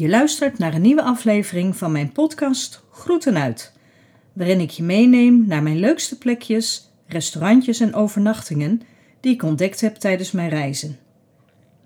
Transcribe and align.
Je 0.00 0.08
luistert 0.08 0.58
naar 0.58 0.74
een 0.74 0.80
nieuwe 0.80 1.02
aflevering 1.02 1.76
van 1.76 1.92
mijn 1.92 2.12
podcast 2.12 2.84
Groeten 2.90 3.36
uit, 3.36 3.72
waarin 4.32 4.60
ik 4.60 4.70
je 4.70 4.82
meeneem 4.82 5.46
naar 5.46 5.62
mijn 5.62 5.78
leukste 5.78 6.18
plekjes, 6.18 6.90
restaurantjes 7.06 7.80
en 7.80 7.94
overnachtingen 7.94 8.82
die 9.20 9.32
ik 9.32 9.42
ontdekt 9.42 9.80
heb 9.80 9.94
tijdens 9.94 10.32
mijn 10.32 10.48
reizen. 10.48 10.98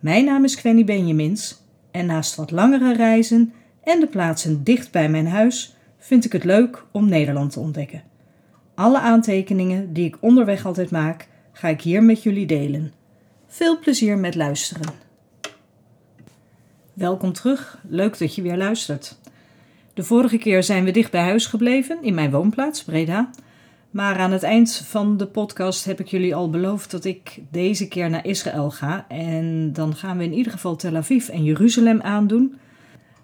Mijn 0.00 0.24
naam 0.24 0.44
is 0.44 0.54
Quenny 0.54 0.84
Benjamins 0.84 1.62
en 1.90 2.06
naast 2.06 2.34
wat 2.34 2.50
langere 2.50 2.94
reizen 2.94 3.52
en 3.84 4.00
de 4.00 4.06
plaatsen 4.06 4.64
dicht 4.64 4.90
bij 4.90 5.08
mijn 5.08 5.26
huis 5.26 5.76
vind 5.98 6.24
ik 6.24 6.32
het 6.32 6.44
leuk 6.44 6.84
om 6.92 7.08
Nederland 7.08 7.52
te 7.52 7.60
ontdekken. 7.60 8.02
Alle 8.74 8.98
aantekeningen 8.98 9.92
die 9.92 10.06
ik 10.06 10.16
onderweg 10.20 10.66
altijd 10.66 10.90
maak, 10.90 11.28
ga 11.52 11.68
ik 11.68 11.80
hier 11.80 12.02
met 12.02 12.22
jullie 12.22 12.46
delen. 12.46 12.92
Veel 13.46 13.78
plezier 13.78 14.18
met 14.18 14.34
luisteren. 14.34 15.03
Welkom 16.94 17.32
terug, 17.32 17.78
leuk 17.88 18.18
dat 18.18 18.34
je 18.34 18.42
weer 18.42 18.56
luistert. 18.56 19.18
De 19.94 20.02
vorige 20.02 20.38
keer 20.38 20.62
zijn 20.62 20.84
we 20.84 20.90
dicht 20.90 21.10
bij 21.10 21.22
huis 21.22 21.46
gebleven, 21.46 21.98
in 22.02 22.14
mijn 22.14 22.30
woonplaats, 22.30 22.84
Breda. 22.84 23.30
Maar 23.90 24.18
aan 24.18 24.32
het 24.32 24.42
eind 24.42 24.76
van 24.86 25.16
de 25.16 25.26
podcast 25.26 25.84
heb 25.84 26.00
ik 26.00 26.06
jullie 26.06 26.34
al 26.34 26.50
beloofd 26.50 26.90
dat 26.90 27.04
ik 27.04 27.38
deze 27.50 27.88
keer 27.88 28.10
naar 28.10 28.26
Israël 28.26 28.70
ga. 28.70 29.04
En 29.08 29.72
dan 29.72 29.94
gaan 29.94 30.18
we 30.18 30.24
in 30.24 30.32
ieder 30.32 30.52
geval 30.52 30.76
Tel 30.76 30.96
Aviv 30.96 31.28
en 31.28 31.44
Jeruzalem 31.44 32.00
aandoen. 32.00 32.54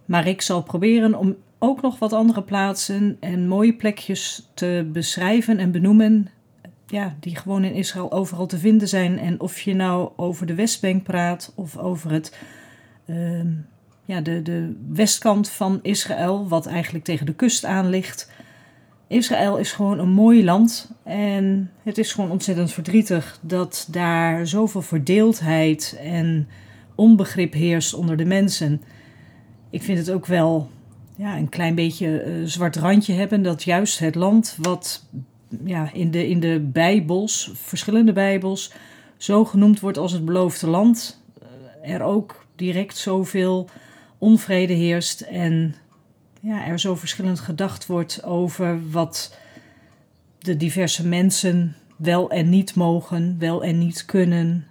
Maar 0.05 0.27
ik 0.27 0.43
zal 0.43 0.63
proberen 0.63 1.15
om 1.15 1.37
ook 1.59 1.83
nog 1.83 1.99
wat 1.99 2.13
andere 2.13 2.43
plaatsen 2.43 3.17
en 3.21 3.49
mooie 3.49 3.75
plekjes 3.75 4.49
te 4.55 4.89
beschrijven 4.93 5.59
en 5.59 5.71
benoemen. 5.71 6.29
Ja, 6.87 7.17
die 7.21 7.37
gewoon 7.37 7.65
in 7.65 7.75
Israël 7.75 8.13
overal 8.13 8.47
te 8.47 8.59
vinden 8.59 8.89
zijn. 8.89 9.19
En 9.19 9.41
of 9.41 9.61
je 9.61 9.75
nou 9.75 10.11
over 10.17 10.47
de 10.47 10.55
Westbank 10.55 11.03
praat 11.03 11.53
of 11.55 11.79
over 11.79 12.11
het, 12.11 12.37
uh, 13.11 13.41
ja, 14.05 14.21
de, 14.21 14.43
de 14.43 14.77
westkant 14.89 15.51
van 15.51 15.79
Israël, 15.83 16.49
wat 16.49 16.67
eigenlijk 16.67 17.05
tegen 17.05 17.27
de 17.27 17.35
kust 17.35 17.65
aan 17.65 17.89
ligt. 17.89 18.31
Israël 19.07 19.59
is 19.59 19.73
gewoon 19.73 19.99
een 19.99 20.11
mooi 20.11 20.45
land 20.45 20.91
en 21.03 21.71
het 21.83 21.99
is 21.99 22.13
gewoon 22.13 22.31
ontzettend 22.31 22.73
verdrietig 22.73 23.39
dat 23.41 23.89
daar 23.91 24.47
zoveel 24.47 24.83
verdeeldheid 24.83 25.99
en 26.03 26.49
onbegrip 26.95 27.53
heerst 27.53 27.95
onder 27.95 28.17
de 28.17 28.25
mensen. 28.25 28.83
Ik 29.71 29.83
vind 29.83 29.99
het 29.99 30.11
ook 30.11 30.27
wel 30.27 30.69
ja, 31.17 31.37
een 31.37 31.49
klein 31.49 31.75
beetje 31.75 32.25
uh, 32.25 32.47
zwart 32.47 32.77
randje 32.77 33.13
hebben 33.13 33.43
dat 33.43 33.63
juist 33.63 33.99
het 33.99 34.15
land 34.15 34.57
wat 34.61 35.07
ja, 35.65 35.93
in, 35.93 36.11
de, 36.11 36.29
in 36.29 36.41
de 36.41 36.69
Bijbels, 36.73 37.51
verschillende 37.55 38.13
Bijbels, 38.13 38.73
zo 39.17 39.45
genoemd 39.45 39.81
wordt 39.81 39.99
als 39.99 40.13
het 40.13 40.25
beloofde 40.25 40.67
land, 40.67 41.23
uh, 41.83 41.93
er 41.93 42.03
ook 42.03 42.40
direct 42.61 42.97
zoveel 42.97 43.69
onvrede 44.19 44.73
heerst 44.73 45.21
en 45.21 45.75
ja, 46.41 46.67
er 46.67 46.81
zo 46.81 46.95
verschillend 46.95 47.41
gedacht 47.41 47.87
wordt 47.87 48.25
over 48.25 48.91
wat 48.91 49.37
de 50.39 50.57
diverse 50.57 51.07
mensen 51.07 51.77
wel 51.97 52.31
en 52.31 52.49
niet 52.49 52.75
mogen, 52.75 53.37
wel 53.39 53.65
en 53.65 53.79
niet 53.79 54.05
kunnen. 54.05 54.67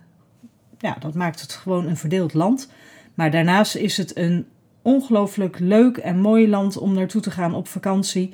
Ja, 0.77 0.97
dat 0.99 1.13
maakt 1.13 1.41
het 1.41 1.53
gewoon 1.53 1.87
een 1.87 1.97
verdeeld 1.97 2.33
land. 2.33 2.71
Maar 3.13 3.31
daarnaast 3.31 3.75
is 3.75 3.97
het 3.97 4.17
een 4.17 4.45
ongelooflijk 4.81 5.59
leuk 5.59 5.97
en 5.97 6.19
mooi 6.19 6.49
land 6.49 6.77
om 6.77 6.93
naartoe 6.93 7.21
te 7.21 7.31
gaan 7.31 7.53
op 7.53 7.67
vakantie. 7.67 8.33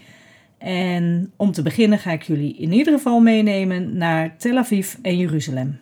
En 0.57 1.31
om 1.35 1.51
te 1.51 1.61
beginnen 1.61 1.99
ga 1.99 2.11
ik 2.11 2.23
jullie 2.23 2.55
in 2.57 2.71
ieder 2.71 2.93
geval 2.93 3.19
meenemen 3.19 3.97
naar 3.97 4.37
Tel 4.37 4.57
Aviv 4.57 4.95
en 5.01 5.17
Jeruzalem. 5.17 5.79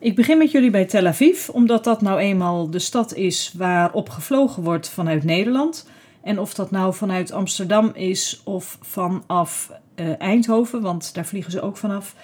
Ik 0.00 0.14
begin 0.14 0.38
met 0.38 0.50
jullie 0.50 0.70
bij 0.70 0.84
Tel 0.84 1.06
Aviv, 1.06 1.48
omdat 1.48 1.84
dat 1.84 2.02
nou 2.02 2.18
eenmaal 2.18 2.70
de 2.70 2.78
stad 2.78 3.14
is 3.14 3.52
waarop 3.56 4.08
gevlogen 4.08 4.62
wordt 4.62 4.88
vanuit 4.88 5.24
Nederland. 5.24 5.88
En 6.22 6.38
of 6.38 6.54
dat 6.54 6.70
nou 6.70 6.94
vanuit 6.94 7.32
Amsterdam 7.32 7.90
is 7.94 8.40
of 8.44 8.78
vanaf 8.80 9.72
uh, 9.96 10.20
Eindhoven, 10.20 10.80
want 10.80 11.14
daar 11.14 11.26
vliegen 11.26 11.52
ze 11.52 11.60
ook 11.60 11.76
vanaf. 11.76 12.14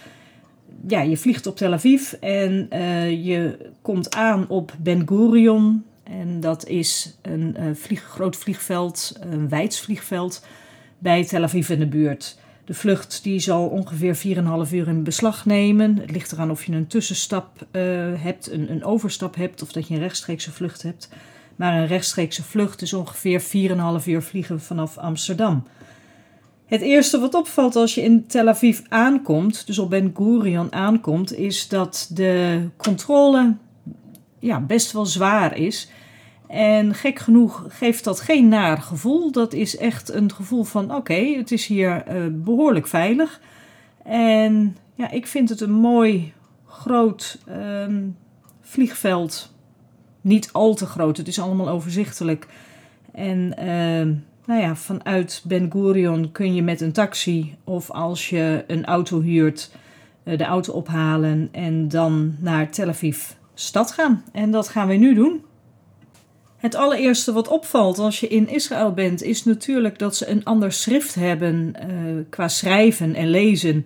Ja, 0.87 1.01
je 1.01 1.17
vliegt 1.17 1.47
op 1.47 1.57
Tel 1.57 1.73
Aviv 1.73 2.13
en 2.13 2.69
uh, 2.73 3.25
je 3.27 3.71
komt 3.83 4.15
aan 4.15 4.49
op 4.49 4.73
Ben 4.79 5.09
Gurion. 5.09 5.85
En 6.03 6.41
dat 6.41 6.67
is 6.67 7.17
een 7.23 7.57
uh, 7.59 7.75
vlieg, 7.75 8.03
groot 8.03 8.37
vliegveld, 8.37 9.13
een 9.21 9.49
wijds 9.49 9.81
vliegveld 9.81 10.47
bij 10.99 11.25
Tel 11.25 11.43
Aviv 11.43 11.69
in 11.69 11.79
de 11.79 11.87
buurt. 11.87 12.39
De 12.65 12.75
vlucht 12.75 13.23
die 13.23 13.39
zal 13.39 13.67
ongeveer 13.67 14.17
4,5 14.67 14.73
uur 14.73 14.89
in 14.89 15.03
beslag 15.03 15.47
nemen. 15.47 15.99
Het 15.99 16.11
ligt 16.11 16.33
eraan 16.33 16.51
of 16.51 16.65
je 16.65 16.73
een 16.73 16.87
tussenstap 16.87 17.67
hebt, 18.19 18.51
een, 18.51 18.71
een 18.71 18.85
overstap 18.85 19.35
hebt 19.35 19.63
of 19.63 19.73
dat 19.73 19.89
je 19.89 19.95
een 19.95 20.01
rechtstreekse 20.01 20.53
vlucht 20.53 20.83
hebt. 20.83 21.09
Maar 21.57 21.81
een 21.81 21.87
rechtstreekse 21.87 22.43
vlucht 22.43 22.83
is 22.83 22.93
ongeveer 22.93 23.43
4,5 24.01 24.07
uur 24.07 24.23
vliegen 24.23 24.61
vanaf 24.61 24.99
Amsterdam. 24.99 25.67
Het 26.67 26.81
eerste 26.81 27.19
wat 27.19 27.35
opvalt 27.35 27.77
als 27.77 27.95
je 27.95 28.03
in 28.03 28.27
Tel 28.27 28.49
Aviv 28.49 28.81
aankomt, 28.89 29.67
dus 29.67 29.79
op 29.79 29.91
Ben 29.91 30.13
Gurion 30.17 30.73
aankomt, 30.73 31.35
is 31.35 31.69
dat 31.69 32.11
de 32.11 32.63
controle 32.77 33.55
ja, 34.39 34.61
best 34.61 34.93
wel 34.93 35.07
zwaar 35.07 35.57
is. 35.57 35.89
En 36.47 36.95
gek 36.95 37.19
genoeg 37.19 37.65
geeft 37.69 38.05
dat 38.05 38.21
geen 38.21 38.49
naar 38.49 38.79
gevoel. 38.79 39.33
Dat 39.33 39.53
is 39.53 39.77
echt 39.77 40.13
een 40.13 40.33
gevoel 40.33 40.65
van: 40.65 40.95
oké, 40.95 41.35
het 41.37 41.53
is 41.53 41.67
hier 41.67 42.05
uh, 42.09 42.27
behoorlijk 42.31 42.87
veilig. 42.87 43.41
En 44.05 44.77
ja, 44.95 45.11
ik 45.11 45.27
vind 45.27 45.49
het 45.49 45.61
een 45.61 45.73
mooi 45.73 46.33
groot 46.67 47.39
um, 47.49 48.17
vliegveld 48.61 49.53
niet 50.21 50.53
al 50.53 50.75
te 50.75 50.87
groot. 50.87 51.17
Het 51.17 51.29
is 51.29 51.41
allemaal 51.41 51.69
overzichtelijk. 51.69 52.47
En 53.13 53.55
uh, 53.59 54.17
nou 54.47 54.61
ja, 54.61 54.77
vanuit 54.77 55.43
Ben 55.47 55.73
Gurion 55.73 56.33
kun 56.33 56.55
je 56.55 56.63
met 56.63 56.81
een 56.81 56.93
taxi 56.93 57.57
of 57.65 57.91
als 57.91 58.29
je 58.29 58.65
een 58.67 58.85
auto 58.85 59.21
huurt, 59.21 59.71
uh, 60.25 60.39
de 60.39 60.45
auto 60.45 60.73
ophalen 60.73 61.49
en 61.53 61.89
dan 61.89 62.37
naar 62.39 62.71
Tel 62.71 62.89
Aviv 62.89 63.31
stad 63.55 63.93
gaan. 63.93 64.25
En 64.33 64.51
dat 64.51 64.69
gaan 64.69 64.89
we 64.89 64.95
nu 64.95 65.15
doen. 65.15 65.45
Het 66.65 66.75
allereerste 66.75 67.33
wat 67.33 67.49
opvalt 67.49 67.99
als 67.99 68.21
je 68.21 68.29
in 68.29 68.49
Israël 68.49 68.93
bent, 68.93 69.23
is 69.23 69.45
natuurlijk 69.45 69.99
dat 69.99 70.17
ze 70.17 70.29
een 70.29 70.45
ander 70.45 70.73
schrift 70.73 71.15
hebben 71.15 71.75
uh, 71.91 72.25
qua 72.29 72.49
schrijven 72.49 73.15
en 73.15 73.29
lezen, 73.29 73.85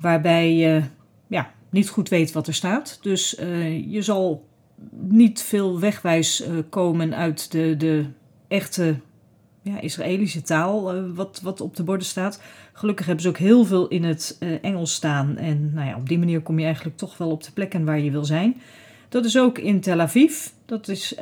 waarbij 0.00 0.54
je 0.54 0.82
ja, 1.26 1.52
niet 1.70 1.88
goed 1.88 2.08
weet 2.08 2.32
wat 2.32 2.46
er 2.46 2.54
staat. 2.54 2.98
Dus 3.02 3.38
uh, 3.38 3.92
je 3.92 4.02
zal 4.02 4.46
niet 4.90 5.42
veel 5.42 5.80
wegwijs 5.80 6.46
uh, 6.46 6.58
komen 6.68 7.14
uit 7.14 7.52
de, 7.52 7.76
de 7.76 8.04
echte 8.48 8.96
ja, 9.62 9.80
Israëlische 9.80 10.42
taal, 10.42 10.94
wat, 11.14 11.40
wat 11.42 11.60
op 11.60 11.76
de 11.76 11.82
borden 11.82 12.06
staat. 12.06 12.42
Gelukkig 12.72 13.06
hebben 13.06 13.22
ze 13.22 13.28
ook 13.28 13.38
heel 13.38 13.64
veel 13.64 13.88
in 13.88 14.04
het 14.04 14.38
Engels 14.62 14.94
staan. 14.94 15.36
En 15.36 15.70
nou 15.74 15.88
ja, 15.88 15.96
op 15.96 16.08
die 16.08 16.18
manier 16.18 16.40
kom 16.40 16.58
je 16.58 16.64
eigenlijk 16.64 16.96
toch 16.96 17.16
wel 17.16 17.30
op 17.30 17.42
de 17.42 17.52
plekken 17.52 17.84
waar 17.84 18.00
je 18.00 18.10
wil 18.10 18.24
zijn. 18.24 18.60
Dat 19.08 19.24
is 19.24 19.38
ook 19.38 19.58
in 19.58 19.80
Tel 19.80 20.00
Aviv. 20.00 20.46
Dat 20.64 20.88
is 20.88 21.14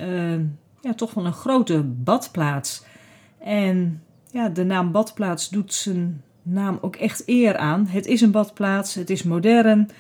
ja, 0.81 0.95
toch 0.95 1.15
wel 1.15 1.27
een 1.27 1.33
grote 1.33 1.83
badplaats. 1.83 2.85
En 3.39 4.03
ja, 4.31 4.49
de 4.49 4.65
naam 4.65 4.93
badplaats 4.93 5.49
doet 5.49 5.75
zijn 5.75 6.23
naam 6.43 6.79
ook 6.81 6.97
echt 6.97 7.23
eer 7.27 7.57
aan. 7.57 7.87
Het 7.87 8.07
is 8.07 8.21
een 8.21 8.31
badplaats, 8.31 8.95
het 8.95 9.11
is 9.11 9.23
modern. 9.23 9.91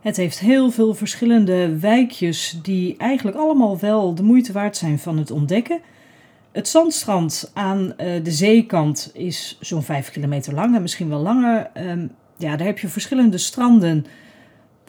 Het 0.00 0.16
heeft 0.16 0.38
heel 0.38 0.70
veel 0.70 0.94
verschillende 0.94 1.78
wijkjes 1.78 2.58
die 2.62 2.96
eigenlijk 2.96 3.36
allemaal 3.36 3.78
wel 3.78 4.14
de 4.14 4.22
moeite 4.22 4.52
waard 4.52 4.76
zijn 4.76 4.98
van 4.98 5.18
het 5.18 5.30
ontdekken. 5.30 5.80
Het 6.52 6.68
zandstrand 6.68 7.50
aan 7.54 7.80
uh, 7.80 8.24
de 8.24 8.30
zeekant 8.30 9.10
is 9.14 9.56
zo'n 9.60 9.82
5 9.82 10.10
kilometer 10.10 10.54
lang 10.54 10.74
en 10.74 10.82
misschien 10.82 11.08
wel 11.08 11.20
langer. 11.20 11.70
Um, 11.76 12.10
ja, 12.36 12.56
daar 12.56 12.66
heb 12.66 12.78
je 12.78 12.88
verschillende 12.88 13.38
stranden 13.38 14.06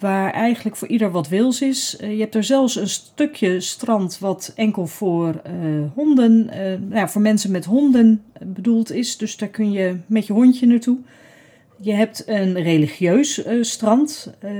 waar 0.04 0.32
eigenlijk 0.32 0.76
voor 0.76 0.88
ieder 0.88 1.12
wat 1.12 1.28
wils 1.28 1.62
is. 1.62 1.98
Uh, 2.02 2.12
je 2.12 2.20
hebt 2.20 2.36
er 2.36 2.44
zelfs 2.44 2.76
een 2.76 2.90
stukje 2.90 3.60
strand 3.60 4.20
wat 4.20 4.52
enkel 4.56 4.88
voor 4.88 5.42
uh, 5.48 5.86
honden, 5.94 6.46
nou 6.46 6.96
ja, 6.96 7.10
voor 7.10 7.22
mensen 7.22 7.52
met 7.52 7.66
honden 7.66 8.24
bedoeld 8.46 8.92
is. 8.92 9.18
Dus 9.18 9.38
daar 9.38 9.50
kun 9.50 9.72
je 9.72 9.98
met 10.06 10.28
je 10.28 10.34
hondje 10.34 10.68
naartoe. 10.68 10.98
Je 11.80 11.94
hebt 11.94 12.24
een 12.28 12.62
religieus 12.62 13.42
strand. 13.62 14.34
Uh, 14.44 14.52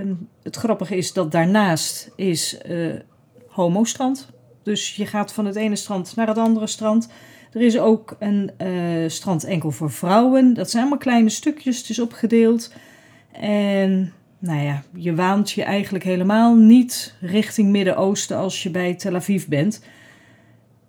het 0.44 0.56
grappige 0.56 0.96
is 0.96 1.14
dat 1.14 1.32
daarnaast 1.32 2.12
is 2.16 2.58
homostrand. 3.48 4.30
Dus 4.64 4.96
je 4.96 5.06
gaat 5.06 5.34
van 5.34 5.46
het 5.46 5.56
ene 5.56 5.76
strand 5.76 6.16
naar 6.16 6.28
het 6.28 6.38
andere 6.38 6.68
strand. 6.68 7.08
Er 7.52 7.62
is 7.62 7.80
ook 7.80 8.16
een 8.20 8.52
strand 9.08 9.44
enkel 9.44 9.72
voor 9.72 9.92
vrouwen. 9.92 10.54
Dat 10.54 10.70
zijn 10.70 10.82
allemaal 10.82 11.00
kleine 11.00 11.30
stukjes, 11.30 11.78
het 11.78 11.90
is 11.90 12.00
opgedeeld. 12.00 12.74
En 13.32 14.14
nou 14.44 14.62
ja, 14.62 14.84
je 14.94 15.16
waant 15.16 15.52
je 15.52 15.64
eigenlijk 15.64 16.04
helemaal 16.04 16.56
niet 16.56 17.16
richting 17.22 17.70
Midden-Oosten 17.70 18.38
als 18.38 18.64
je 18.64 18.70
bij 18.70 18.96
Tel 18.96 19.16
Aviv 19.16 19.46
bent. 19.46 19.84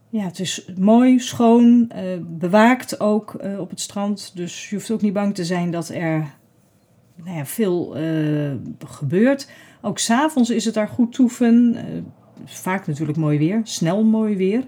Ja, 0.08 0.24
het 0.24 0.38
is 0.38 0.64
mooi, 0.78 1.18
schoon, 1.18 1.90
uh, 1.96 2.02
bewaakt 2.20 3.00
ook 3.00 3.40
uh, 3.44 3.60
op 3.60 3.70
het 3.70 3.80
strand. 3.80 4.32
Dus 4.34 4.68
je 4.68 4.74
hoeft 4.76 4.90
ook 4.90 5.02
niet 5.02 5.12
bang 5.12 5.34
te 5.34 5.44
zijn 5.44 5.70
dat 5.70 5.88
er 5.88 6.34
nou 7.24 7.36
ja, 7.36 7.46
veel 7.46 8.00
uh, 8.00 8.52
gebeurt. 8.86 9.50
Ook 9.82 9.98
s'avonds 9.98 10.50
is 10.50 10.64
het 10.64 10.74
daar 10.74 10.88
goed 10.88 11.12
toeven. 11.12 11.76
vaak 12.44 12.86
natuurlijk 12.86 13.18
mooi 13.18 13.38
weer, 13.38 13.60
snel 13.64 14.04
mooi 14.04 14.36
weer. 14.36 14.64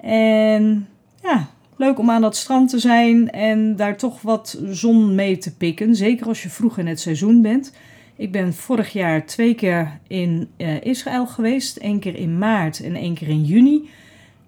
En 0.00 0.88
ja, 1.22 1.48
leuk 1.76 1.98
om 1.98 2.10
aan 2.10 2.22
dat 2.22 2.36
strand 2.36 2.70
te 2.70 2.78
zijn 2.78 3.30
en 3.30 3.76
daar 3.76 3.96
toch 3.96 4.22
wat 4.22 4.60
zon 4.64 5.14
mee 5.14 5.38
te 5.38 5.56
pikken. 5.56 5.96
Zeker 5.96 6.26
als 6.26 6.42
je 6.42 6.48
vroeg 6.48 6.78
in 6.78 6.86
het 6.86 7.00
seizoen 7.00 7.42
bent. 7.42 7.72
Ik 8.18 8.32
ben 8.32 8.54
vorig 8.54 8.92
jaar 8.92 9.26
twee 9.26 9.54
keer 9.54 9.98
in 10.06 10.48
uh, 10.56 10.80
Israël 10.80 11.26
geweest. 11.26 11.76
één 11.76 11.98
keer 11.98 12.14
in 12.14 12.38
maart 12.38 12.80
en 12.82 12.94
één 12.94 13.14
keer 13.14 13.28
in 13.28 13.44
juni. 13.44 13.88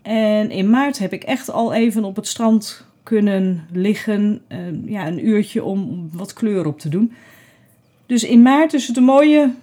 En 0.02 0.50
in 0.50 0.70
maart 0.70 0.98
heb 0.98 1.12
ik 1.12 1.22
echt 1.22 1.50
al 1.50 1.72
even 1.72 2.04
op 2.04 2.16
het 2.16 2.26
strand 2.26 2.86
kunnen 3.02 3.66
liggen. 3.72 4.40
Uh, 4.48 4.58
ja, 4.84 5.06
een 5.06 5.26
uurtje 5.26 5.64
om 5.64 6.08
wat 6.12 6.32
kleur 6.32 6.66
op 6.66 6.78
te 6.78 6.88
doen. 6.88 7.12
Dus 8.06 8.24
in 8.24 8.42
maart 8.42 8.72
is 8.72 8.86
het 8.86 8.96
een 8.96 9.04
mooie 9.04 9.54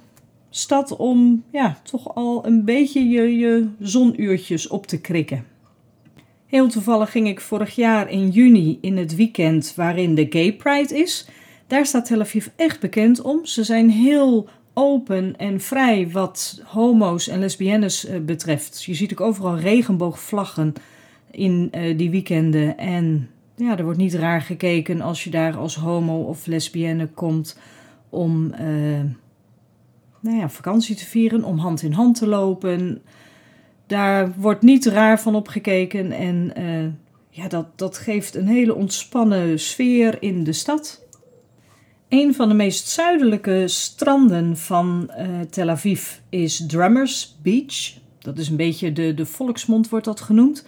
stad 0.49 0.95
om 0.95 1.43
ja, 1.51 1.77
toch 1.83 2.15
al 2.15 2.45
een 2.45 2.65
beetje 2.65 3.09
je, 3.09 3.37
je 3.37 3.67
zonuurtjes 3.79 4.67
op 4.67 4.87
te 4.87 5.01
krikken. 5.01 5.45
Heel 6.45 6.67
toevallig 6.67 7.11
ging 7.11 7.27
ik 7.27 7.39
vorig 7.39 7.75
jaar 7.75 8.09
in 8.11 8.29
juni 8.29 8.77
in 8.81 8.97
het 8.97 9.15
weekend 9.15 9.73
waarin 9.75 10.15
de 10.15 10.27
Gay 10.29 10.53
Pride 10.53 10.99
is. 10.99 11.27
Daar 11.67 11.85
staat 11.85 12.05
Tel 12.05 12.19
Aviv 12.19 12.47
echt 12.55 12.79
bekend 12.79 13.21
om. 13.21 13.45
Ze 13.45 13.63
zijn 13.63 13.89
heel 13.89 14.49
open 14.73 15.37
en 15.37 15.61
vrij 15.61 16.09
wat 16.11 16.61
homo's 16.65 17.27
en 17.27 17.39
lesbiennes 17.39 18.09
uh, 18.09 18.19
betreft. 18.19 18.83
Je 18.83 18.93
ziet 18.93 19.11
ook 19.11 19.21
overal 19.21 19.57
regenboogvlaggen 19.57 20.73
in 21.31 21.71
uh, 21.75 21.97
die 21.97 22.09
weekenden. 22.09 22.77
En 22.77 23.29
ja, 23.55 23.77
er 23.77 23.83
wordt 23.83 23.99
niet 23.99 24.13
raar 24.13 24.41
gekeken 24.41 25.01
als 25.01 25.23
je 25.23 25.29
daar 25.29 25.57
als 25.57 25.75
homo 25.75 26.21
of 26.21 26.45
lesbienne 26.45 27.07
komt 27.07 27.59
om 28.09 28.53
uh, 28.53 28.59
nou 30.19 30.37
ja, 30.37 30.49
vakantie 30.49 30.95
te 30.95 31.05
vieren, 31.05 31.43
om 31.43 31.57
hand 31.57 31.81
in 31.81 31.91
hand 31.91 32.17
te 32.17 32.27
lopen. 32.27 33.01
Daar 33.87 34.33
wordt 34.37 34.61
niet 34.61 34.85
raar 34.85 35.19
van 35.19 35.35
opgekeken 35.35 36.11
en 36.11 36.53
ja, 37.29 37.47
dat, 37.47 37.65
dat 37.75 37.97
geeft 37.97 38.35
een 38.35 38.47
hele 38.47 38.75
ontspannen 38.75 39.59
sfeer 39.59 40.21
in 40.21 40.43
de 40.43 40.53
stad. 40.53 41.06
Een 42.09 42.35
van 42.35 42.47
de 42.49 42.55
meest 42.55 42.87
zuidelijke 42.87 43.67
stranden 43.67 44.57
van 44.57 45.09
uh, 45.19 45.39
Tel 45.49 45.69
Aviv 45.69 46.09
is 46.29 46.65
Drummers 46.67 47.35
Beach. 47.41 47.93
Dat 48.19 48.37
is 48.37 48.49
een 48.49 48.55
beetje 48.55 48.93
de, 48.93 49.13
de 49.13 49.25
volksmond 49.25 49.89
wordt 49.89 50.05
dat 50.05 50.21
genoemd. 50.21 50.65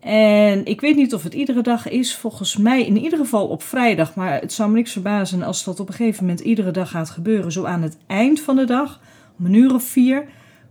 En 0.00 0.64
ik 0.64 0.80
weet 0.80 0.96
niet 0.96 1.14
of 1.14 1.22
het 1.22 1.34
iedere 1.34 1.62
dag 1.62 1.88
is. 1.88 2.16
Volgens 2.16 2.56
mij 2.56 2.86
in 2.86 2.98
ieder 2.98 3.18
geval 3.18 3.46
op 3.46 3.62
vrijdag. 3.62 4.14
Maar 4.14 4.40
het 4.40 4.52
zou 4.52 4.70
me 4.70 4.76
niks 4.76 4.92
verbazen 4.92 5.42
als 5.42 5.64
dat 5.64 5.80
op 5.80 5.88
een 5.88 5.94
gegeven 5.94 6.24
moment 6.24 6.40
iedere 6.40 6.70
dag 6.70 6.90
gaat 6.90 7.10
gebeuren. 7.10 7.52
Zo 7.52 7.64
aan 7.64 7.82
het 7.82 7.96
eind 8.06 8.40
van 8.40 8.56
de 8.56 8.64
dag, 8.64 9.00
om 9.38 9.46
een 9.46 9.54
uur 9.54 9.74
of 9.74 9.84
vier, 9.84 10.24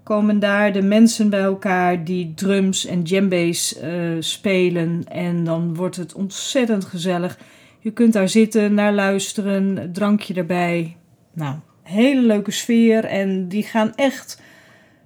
komen 0.04 0.40
daar 0.40 0.74
de 0.74 0.82
mensen 0.82 1.30
bij 1.30 1.42
elkaar 1.42 2.04
die 2.04 2.34
drums 2.36 2.86
en 2.86 3.04
djembe's 3.04 3.76
uh, 3.84 4.16
spelen. 4.20 5.04
En 5.08 5.44
dan 5.44 5.76
wordt 5.76 5.96
het 5.96 6.14
ontzettend 6.14 6.86
gezellig. 6.86 7.38
Je 7.86 7.92
kunt 7.92 8.14
daar 8.14 8.30
zitten, 8.30 8.74
naar 8.74 8.94
luisteren, 8.94 9.90
drankje 9.94 10.34
erbij. 10.34 10.98
Nou, 11.34 11.56
hele 11.84 12.22
leuke 12.22 12.52
sfeer. 12.52 13.06
En 13.06 13.48
die 13.48 13.64
gaan 13.64 13.96
echt 13.96 14.42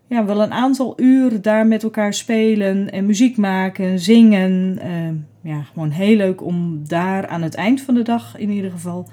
ja, 0.08 0.26
wel 0.26 0.42
een 0.42 0.52
aantal 0.52 0.94
uur 0.96 1.42
daar 1.42 1.68
met 1.68 1.84
elkaar 1.84 2.14
spelen 2.14 2.92
en 2.92 3.06
muziek 3.06 3.38
maken, 3.38 4.00
zingen. 4.00 4.80
Uh, 4.86 5.52
ja, 5.54 5.62
gewoon 5.62 5.90
heel 5.90 6.16
leuk 6.16 6.44
om 6.44 6.88
daar 6.88 7.28
aan 7.28 7.42
het 7.42 7.56
eind 7.56 7.82
van 7.82 7.94
de 7.94 8.02
dag 8.02 8.38
in 8.38 8.50
ieder 8.50 8.72
geval 8.72 9.10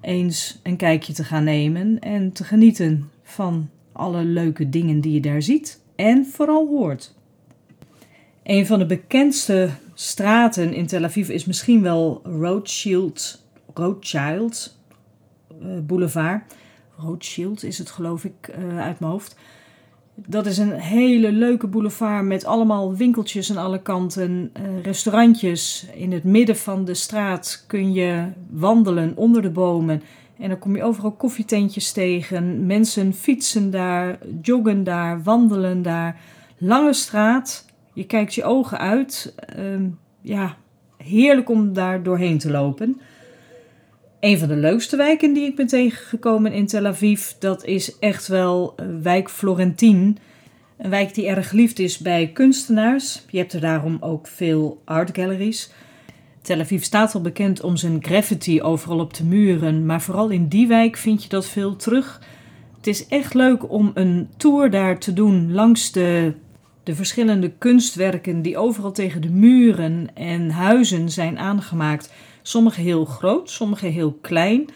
eens 0.00 0.60
een 0.62 0.76
kijkje 0.76 1.12
te 1.12 1.24
gaan 1.24 1.44
nemen 1.44 1.98
en 1.98 2.32
te 2.32 2.44
genieten 2.44 3.10
van 3.22 3.68
alle 3.92 4.24
leuke 4.24 4.68
dingen 4.68 5.00
die 5.00 5.12
je 5.12 5.20
daar 5.20 5.42
ziet 5.42 5.80
en 5.96 6.26
vooral 6.26 6.66
hoort. 6.66 7.14
Een 8.42 8.66
van 8.66 8.78
de 8.78 8.86
bekendste 8.86 9.70
straten 10.00 10.74
in 10.74 10.86
Tel 10.86 11.04
Aviv 11.04 11.28
is 11.28 11.44
misschien 11.44 11.82
wel 11.82 12.20
Rothschild, 12.24 13.42
Rothschild 13.74 14.76
uh, 15.62 15.78
Boulevard. 15.80 16.42
Rothschild 16.96 17.62
is 17.62 17.78
het 17.78 17.90
geloof 17.90 18.24
ik 18.24 18.54
uh, 18.58 18.80
uit 18.80 19.00
mijn 19.00 19.12
hoofd. 19.12 19.36
Dat 20.14 20.46
is 20.46 20.58
een 20.58 20.72
hele 20.72 21.32
leuke 21.32 21.66
boulevard 21.66 22.24
met 22.24 22.44
allemaal 22.44 22.96
winkeltjes 22.96 23.50
aan 23.50 23.64
alle 23.64 23.82
kanten, 23.82 24.50
uh, 24.60 24.82
restaurantjes. 24.82 25.86
In 25.94 26.12
het 26.12 26.24
midden 26.24 26.56
van 26.56 26.84
de 26.84 26.94
straat 26.94 27.64
kun 27.66 27.92
je 27.92 28.24
wandelen 28.50 29.12
onder 29.16 29.42
de 29.42 29.50
bomen. 29.50 30.02
En 30.38 30.48
dan 30.48 30.58
kom 30.58 30.76
je 30.76 30.82
overal 30.82 31.12
koffietentjes 31.12 31.92
tegen. 31.92 32.66
Mensen 32.66 33.14
fietsen 33.14 33.70
daar, 33.70 34.18
joggen 34.42 34.84
daar, 34.84 35.22
wandelen 35.22 35.82
daar. 35.82 36.20
Lange 36.58 36.92
straat, 36.94 37.67
je 37.98 38.06
kijkt 38.06 38.34
je 38.34 38.44
ogen 38.44 38.78
uit. 38.78 39.34
Uh, 39.58 39.80
ja, 40.20 40.56
heerlijk 40.96 41.48
om 41.48 41.72
daar 41.72 42.02
doorheen 42.02 42.38
te 42.38 42.50
lopen. 42.50 43.00
Een 44.20 44.38
van 44.38 44.48
de 44.48 44.56
leukste 44.56 44.96
wijken 44.96 45.32
die 45.32 45.44
ik 45.44 45.56
ben 45.56 45.66
tegengekomen 45.66 46.52
in 46.52 46.66
Tel 46.66 46.86
Aviv, 46.86 47.30
dat 47.38 47.64
is 47.64 47.98
echt 47.98 48.26
wel 48.26 48.74
wijk 49.02 49.30
Florentien. 49.30 50.18
Een 50.76 50.90
wijk 50.90 51.14
die 51.14 51.26
erg 51.26 51.48
geliefd 51.48 51.78
is 51.78 51.98
bij 51.98 52.30
kunstenaars. 52.32 53.24
Je 53.30 53.38
hebt 53.38 53.52
er 53.52 53.60
daarom 53.60 53.96
ook 54.00 54.26
veel 54.26 54.82
art 54.84 55.10
galleries. 55.16 55.70
Tel 56.42 56.60
Aviv 56.60 56.82
staat 56.82 57.14
al 57.14 57.20
bekend 57.20 57.62
om 57.62 57.76
zijn 57.76 58.04
graffiti 58.04 58.62
overal 58.62 58.98
op 58.98 59.14
de 59.14 59.24
muren, 59.24 59.86
maar 59.86 60.02
vooral 60.02 60.28
in 60.28 60.48
die 60.48 60.66
wijk 60.66 60.96
vind 60.96 61.22
je 61.22 61.28
dat 61.28 61.46
veel 61.46 61.76
terug. 61.76 62.22
Het 62.76 62.86
is 62.86 63.06
echt 63.06 63.34
leuk 63.34 63.70
om 63.70 63.90
een 63.94 64.28
tour 64.36 64.70
daar 64.70 64.98
te 64.98 65.12
doen 65.12 65.52
langs 65.52 65.92
de 65.92 66.34
de 66.88 66.94
verschillende 66.94 67.52
kunstwerken 67.58 68.42
die 68.42 68.58
overal 68.58 68.92
tegen 68.92 69.20
de 69.20 69.30
muren 69.30 70.08
en 70.14 70.50
huizen 70.50 71.10
zijn 71.10 71.38
aangemaakt. 71.38 72.12
Sommige 72.42 72.80
heel 72.80 73.04
groot, 73.04 73.50
sommige 73.50 73.86
heel 73.86 74.18
klein. 74.20 74.68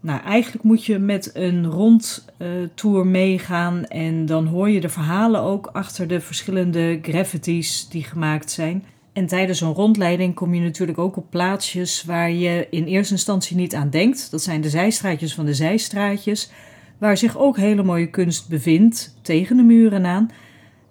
Nou, 0.00 0.20
eigenlijk 0.22 0.64
moet 0.64 0.84
je 0.84 0.98
met 0.98 1.30
een 1.34 1.66
rondtour 1.66 3.04
uh, 3.04 3.10
meegaan 3.10 3.84
en 3.84 4.26
dan 4.26 4.46
hoor 4.46 4.70
je 4.70 4.80
de 4.80 4.88
verhalen 4.88 5.40
ook 5.40 5.66
achter 5.66 6.08
de 6.08 6.20
verschillende 6.20 6.98
graffitis 7.02 7.88
die 7.88 8.04
gemaakt 8.04 8.50
zijn. 8.50 8.84
En 9.12 9.26
tijdens 9.26 9.60
een 9.60 9.72
rondleiding 9.72 10.34
kom 10.34 10.54
je 10.54 10.60
natuurlijk 10.60 10.98
ook 10.98 11.16
op 11.16 11.30
plaatsjes 11.30 12.04
waar 12.04 12.30
je 12.30 12.66
in 12.70 12.84
eerste 12.84 13.14
instantie 13.14 13.56
niet 13.56 13.74
aan 13.74 13.90
denkt. 13.90 14.30
Dat 14.30 14.42
zijn 14.42 14.60
de 14.60 14.70
zijstraatjes 14.70 15.34
van 15.34 15.44
de 15.44 15.54
zijstraatjes, 15.54 16.50
waar 16.98 17.16
zich 17.16 17.38
ook 17.38 17.56
hele 17.56 17.82
mooie 17.82 18.10
kunst 18.10 18.48
bevindt 18.48 19.18
tegen 19.22 19.56
de 19.56 19.62
muren 19.62 20.06
aan. 20.06 20.30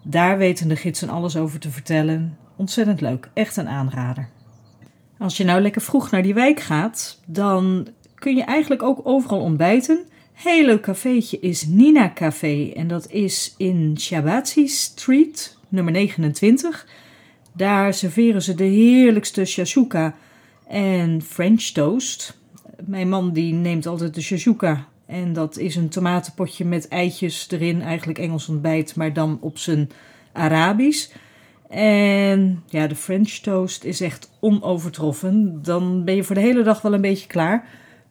Daar 0.08 0.38
weten 0.38 0.68
de 0.68 0.76
gidsen 0.76 1.10
alles 1.10 1.38
over 1.38 1.60
te 1.60 1.70
vertellen. 1.70 2.38
Ontzettend 2.56 3.02
leuk, 3.02 3.30
echt 3.34 3.58
een 3.58 3.68
aanrader. 3.68 4.30
Als 5.18 5.38
je 5.38 5.44
nou 5.44 5.62
lekker 5.62 5.82
vroeg 5.82 6.12
naar 6.12 6.24
die 6.24 6.34
wijk 6.34 6.60
gaat, 6.60 7.22
dan 7.26 7.88
kun 8.16 8.36
je 8.36 8.44
eigenlijk 8.44 8.84
ook 8.84 9.00
overal 9.04 9.40
ontbijten. 9.40 10.00
Heel 10.34 10.66
leuk 10.66 10.82
cafeetje 10.82 11.40
is 11.40 11.66
Nina 11.66 12.12
Café 12.14 12.72
en 12.76 12.88
dat 12.88 13.12
is 13.12 13.54
in 13.58 13.96
Shabatsi 14.00 14.68
Street, 14.68 15.58
nummer 15.70 15.94
29. 15.94 16.88
Daar 17.54 17.94
serveren 17.94 18.42
ze 18.42 18.56
de 18.56 18.64
heerlijkste 18.64 19.46
shashuka 19.46 20.16
en 20.68 21.22
French 21.22 21.64
toast. 21.64 22.38
Mijn 22.86 23.10
man 23.10 23.34
die 23.34 23.54
neemt 23.54 23.86
altijd 23.86 24.16
de 24.16 24.22
shashuka 24.22 24.88
en 25.06 25.34
dat 25.34 25.58
is 25.58 25.76
een 25.76 25.90
tomatenpotje 25.90 26.66
met 26.66 26.88
eitjes 26.88 27.48
erin, 27.52 27.82
eigenlijk 27.82 28.20
Engels 28.20 28.48
ontbijt, 28.48 28.96
maar 28.96 29.14
dan 29.14 29.38
op 29.42 29.58
zijn 29.58 29.90
Arabisch. 30.32 31.10
En 31.70 32.64
ja, 32.68 32.88
de 32.88 32.96
French 32.96 33.30
toast 33.30 33.84
is 33.84 34.02
echt 34.02 34.32
onovertroffen. 34.40 35.60
Dan 35.64 36.04
ben 36.04 36.16
je 36.16 36.24
voor 36.24 36.36
de 36.36 36.42
hele 36.42 36.64
dag 36.64 36.82
wel 36.82 36.94
een 36.94 37.02
beetje 37.02 37.28
klaar. 37.28 37.68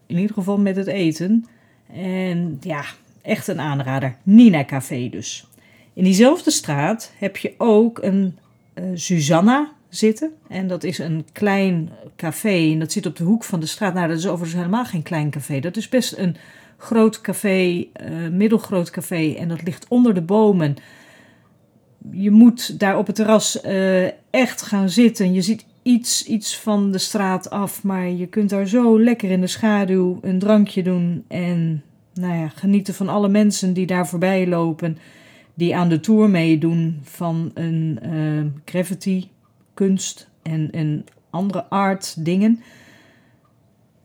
In 0.07 0.19
ieder 0.19 0.35
geval 0.35 0.59
met 0.59 0.77
het 0.77 0.87
eten. 0.87 1.47
En 1.93 2.57
ja, 2.61 2.85
echt 3.23 3.49
een 3.49 3.61
aanrader. 3.61 4.17
Nina 4.23 4.65
Café 4.65 5.09
dus. 5.09 5.47
In 5.93 6.05
diezelfde 6.05 6.51
straat 6.51 7.13
heb 7.19 7.37
je 7.37 7.55
ook 7.59 8.03
een 8.03 8.39
uh, 8.75 8.85
Susanna 8.95 9.73
zitten. 9.89 10.33
En 10.49 10.67
dat 10.67 10.85
is 10.85 10.99
een 10.99 11.27
klein 11.33 11.91
café. 12.17 12.73
En 12.73 12.79
dat 12.79 12.93
zit 12.93 13.07
op 13.07 13.17
de 13.17 13.25
hoek 13.25 13.45
van 13.45 13.61
de 13.61 13.67
straat. 13.67 13.95
Nou, 13.95 14.09
dat 14.09 14.19
is 14.19 14.27
overigens 14.27 14.61
helemaal 14.61 14.85
geen 14.85 15.03
klein 15.03 15.31
café. 15.31 15.61
Dat 15.61 15.77
is 15.77 15.89
best 15.89 16.17
een 16.17 16.37
groot 16.77 17.21
café, 17.21 17.77
uh, 17.77 18.29
middelgroot 18.31 18.91
café. 18.91 19.35
En 19.39 19.49
dat 19.49 19.63
ligt 19.63 19.87
onder 19.89 20.15
de 20.15 20.23
bomen. 20.23 20.75
Je 22.11 22.31
moet 22.31 22.79
daar 22.79 22.99
op 22.99 23.07
het 23.07 23.17
terras 23.17 23.65
uh, 23.65 24.05
echt 24.31 24.63
gaan 24.63 24.89
zitten. 24.89 25.33
Je 25.33 25.43
ziet 25.43 25.65
iets, 25.83 26.25
iets 26.25 26.59
van 26.59 26.91
de 26.91 26.99
straat 26.99 27.51
af, 27.51 27.83
maar 27.83 28.09
je 28.09 28.27
kunt 28.27 28.51
daar 28.51 28.67
zo 28.67 29.01
lekker 29.01 29.31
in 29.31 29.41
de 29.41 29.47
schaduw 29.47 30.19
een 30.23 30.39
drankje 30.39 30.83
doen. 30.83 31.25
En 31.29 31.83
nou 32.15 32.35
ja, 32.35 32.49
genieten 32.49 32.95
van 32.95 33.09
alle 33.09 33.29
mensen 33.29 33.73
die 33.73 33.87
daar 33.87 34.09
voorbij 34.09 34.47
lopen. 34.47 34.99
Die 35.55 35.77
aan 35.77 35.89
de 35.89 36.01
tour 36.01 36.31
meedoen 36.31 37.01
van 37.03 37.51
een 37.55 37.99
uh, 38.03 38.45
graffiti, 38.65 39.31
kunst 39.75 40.29
en, 40.43 40.71
en 40.71 41.05
andere 41.31 41.65
art 41.69 42.25
dingen. 42.25 42.63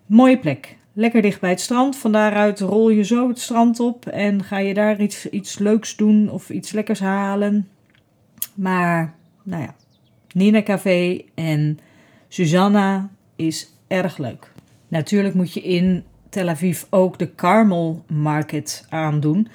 Mooie 0.05 0.39
plek 0.39 0.77
lekker 0.99 1.21
dicht 1.21 1.39
bij 1.39 1.49
het 1.49 1.59
strand. 1.59 1.97
Van 1.97 2.11
daaruit 2.11 2.59
rol 2.59 2.89
je 2.89 3.03
zo 3.03 3.27
het 3.27 3.39
strand 3.39 3.79
op 3.79 4.05
en 4.05 4.43
ga 4.43 4.57
je 4.57 4.73
daar 4.73 5.01
iets, 5.01 5.29
iets 5.29 5.59
leuks 5.59 5.95
doen 5.95 6.29
of 6.29 6.49
iets 6.49 6.71
lekkers 6.71 6.99
halen. 6.99 7.67
Maar, 8.53 9.13
nou 9.43 9.63
ja, 9.63 9.75
Nina 10.33 10.63
Café 10.63 11.21
en 11.35 11.79
Susanna 12.27 13.09
is 13.35 13.73
erg 13.87 14.17
leuk. 14.17 14.51
Natuurlijk 14.87 15.35
moet 15.35 15.53
je 15.53 15.61
in 15.61 16.03
Tel 16.29 16.47
Aviv 16.47 16.83
ook 16.89 17.17
de 17.19 17.35
Carmel 17.35 18.03
Market 18.07 18.85
aandoen. 18.89 19.47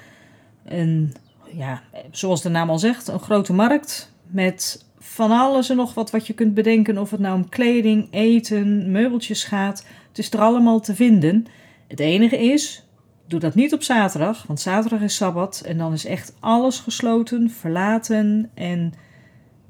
Een, 0.64 1.14
ja, 1.52 1.82
zoals 2.10 2.42
de 2.42 2.48
naam 2.48 2.70
al 2.70 2.78
zegt, 2.78 3.08
een 3.08 3.20
grote 3.20 3.52
markt 3.52 4.12
met 4.26 4.84
van 4.98 5.30
alles 5.30 5.70
en 5.70 5.76
nog 5.76 5.94
wat 5.94 6.10
wat 6.10 6.26
je 6.26 6.32
kunt 6.32 6.54
bedenken. 6.54 6.98
Of 6.98 7.10
het 7.10 7.20
nou 7.20 7.34
om 7.34 7.48
kleding, 7.48 8.08
eten, 8.10 8.90
meubeltjes 8.90 9.44
gaat. 9.44 9.86
Het 10.14 10.25
is 10.25 10.33
er 10.33 10.40
allemaal 10.40 10.80
te 10.80 10.94
vinden. 10.94 11.47
Het 11.88 12.00
enige 12.00 12.38
is, 12.38 12.87
doe 13.26 13.40
dat 13.40 13.54
niet 13.54 13.73
op 13.73 13.83
zaterdag, 13.83 14.44
want 14.47 14.61
zaterdag 14.61 15.00
is 15.00 15.16
Sabbat 15.16 15.62
en 15.66 15.78
dan 15.78 15.92
is 15.92 16.04
echt 16.04 16.37
alles 16.40 16.78
gesloten, 16.78 17.50
verlaten 17.50 18.50
en 18.54 18.92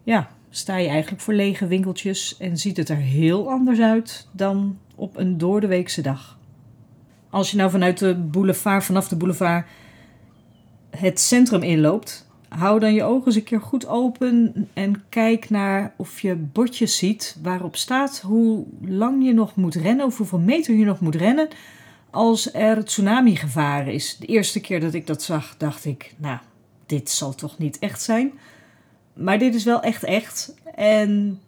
ja, 0.02 0.28
sta 0.50 0.76
je 0.76 0.88
eigenlijk 0.88 1.22
voor 1.22 1.34
lege 1.34 1.66
winkeltjes 1.66 2.36
en 2.36 2.56
ziet 2.56 2.76
het 2.76 2.88
er 2.88 2.96
heel 2.96 3.50
anders 3.50 3.80
uit 3.80 4.28
dan 4.32 4.78
op 4.94 5.16
een 5.16 5.38
doordeweekse 5.38 6.02
dag. 6.02 6.38
Als 7.30 7.50
je 7.50 7.56
nou 7.56 7.70
vanuit 7.70 7.98
de 7.98 8.14
boulevard, 8.14 8.84
vanaf 8.84 9.08
de 9.08 9.16
boulevard, 9.16 9.66
het 10.90 11.20
centrum 11.20 11.62
inloopt, 11.62 12.28
hou 12.48 12.80
dan 12.80 12.94
je 12.94 13.02
ogen 13.02 13.26
eens 13.26 13.34
een 13.34 13.42
keer 13.42 13.60
goed 13.60 13.86
open 13.86 14.68
en 14.72 15.04
kijk 15.08 15.50
naar 15.50 15.94
of 15.96 16.20
je 16.20 16.34
bordjes 16.34 16.96
ziet 16.96 17.36
waarop 17.42 17.76
staat 17.76 18.20
hoe 18.20 18.64
lang 18.80 19.24
je 19.24 19.32
nog 19.32 19.56
moet 19.56 19.74
rennen 19.74 20.06
of 20.06 20.16
hoeveel 20.16 20.38
meter 20.38 20.74
je 20.74 20.84
nog 20.84 21.00
moet 21.00 21.14
rennen 21.14 21.48
als 22.10 22.54
er 22.54 22.84
tsunami-gevaar 22.84 23.88
is. 23.88 24.16
De 24.16 24.26
eerste 24.26 24.60
keer 24.60 24.80
dat 24.80 24.94
ik 24.94 25.06
dat 25.06 25.22
zag, 25.22 25.56
dacht 25.56 25.84
ik, 25.84 26.14
nou, 26.16 26.38
dit 26.86 27.10
zal 27.10 27.34
toch 27.34 27.58
niet 27.58 27.78
echt 27.78 28.02
zijn. 28.02 28.32
Maar 29.14 29.38
dit 29.38 29.54
is 29.54 29.64
wel 29.64 29.82
echt 29.82 30.04
echt. 30.04 30.54
En 30.74 31.40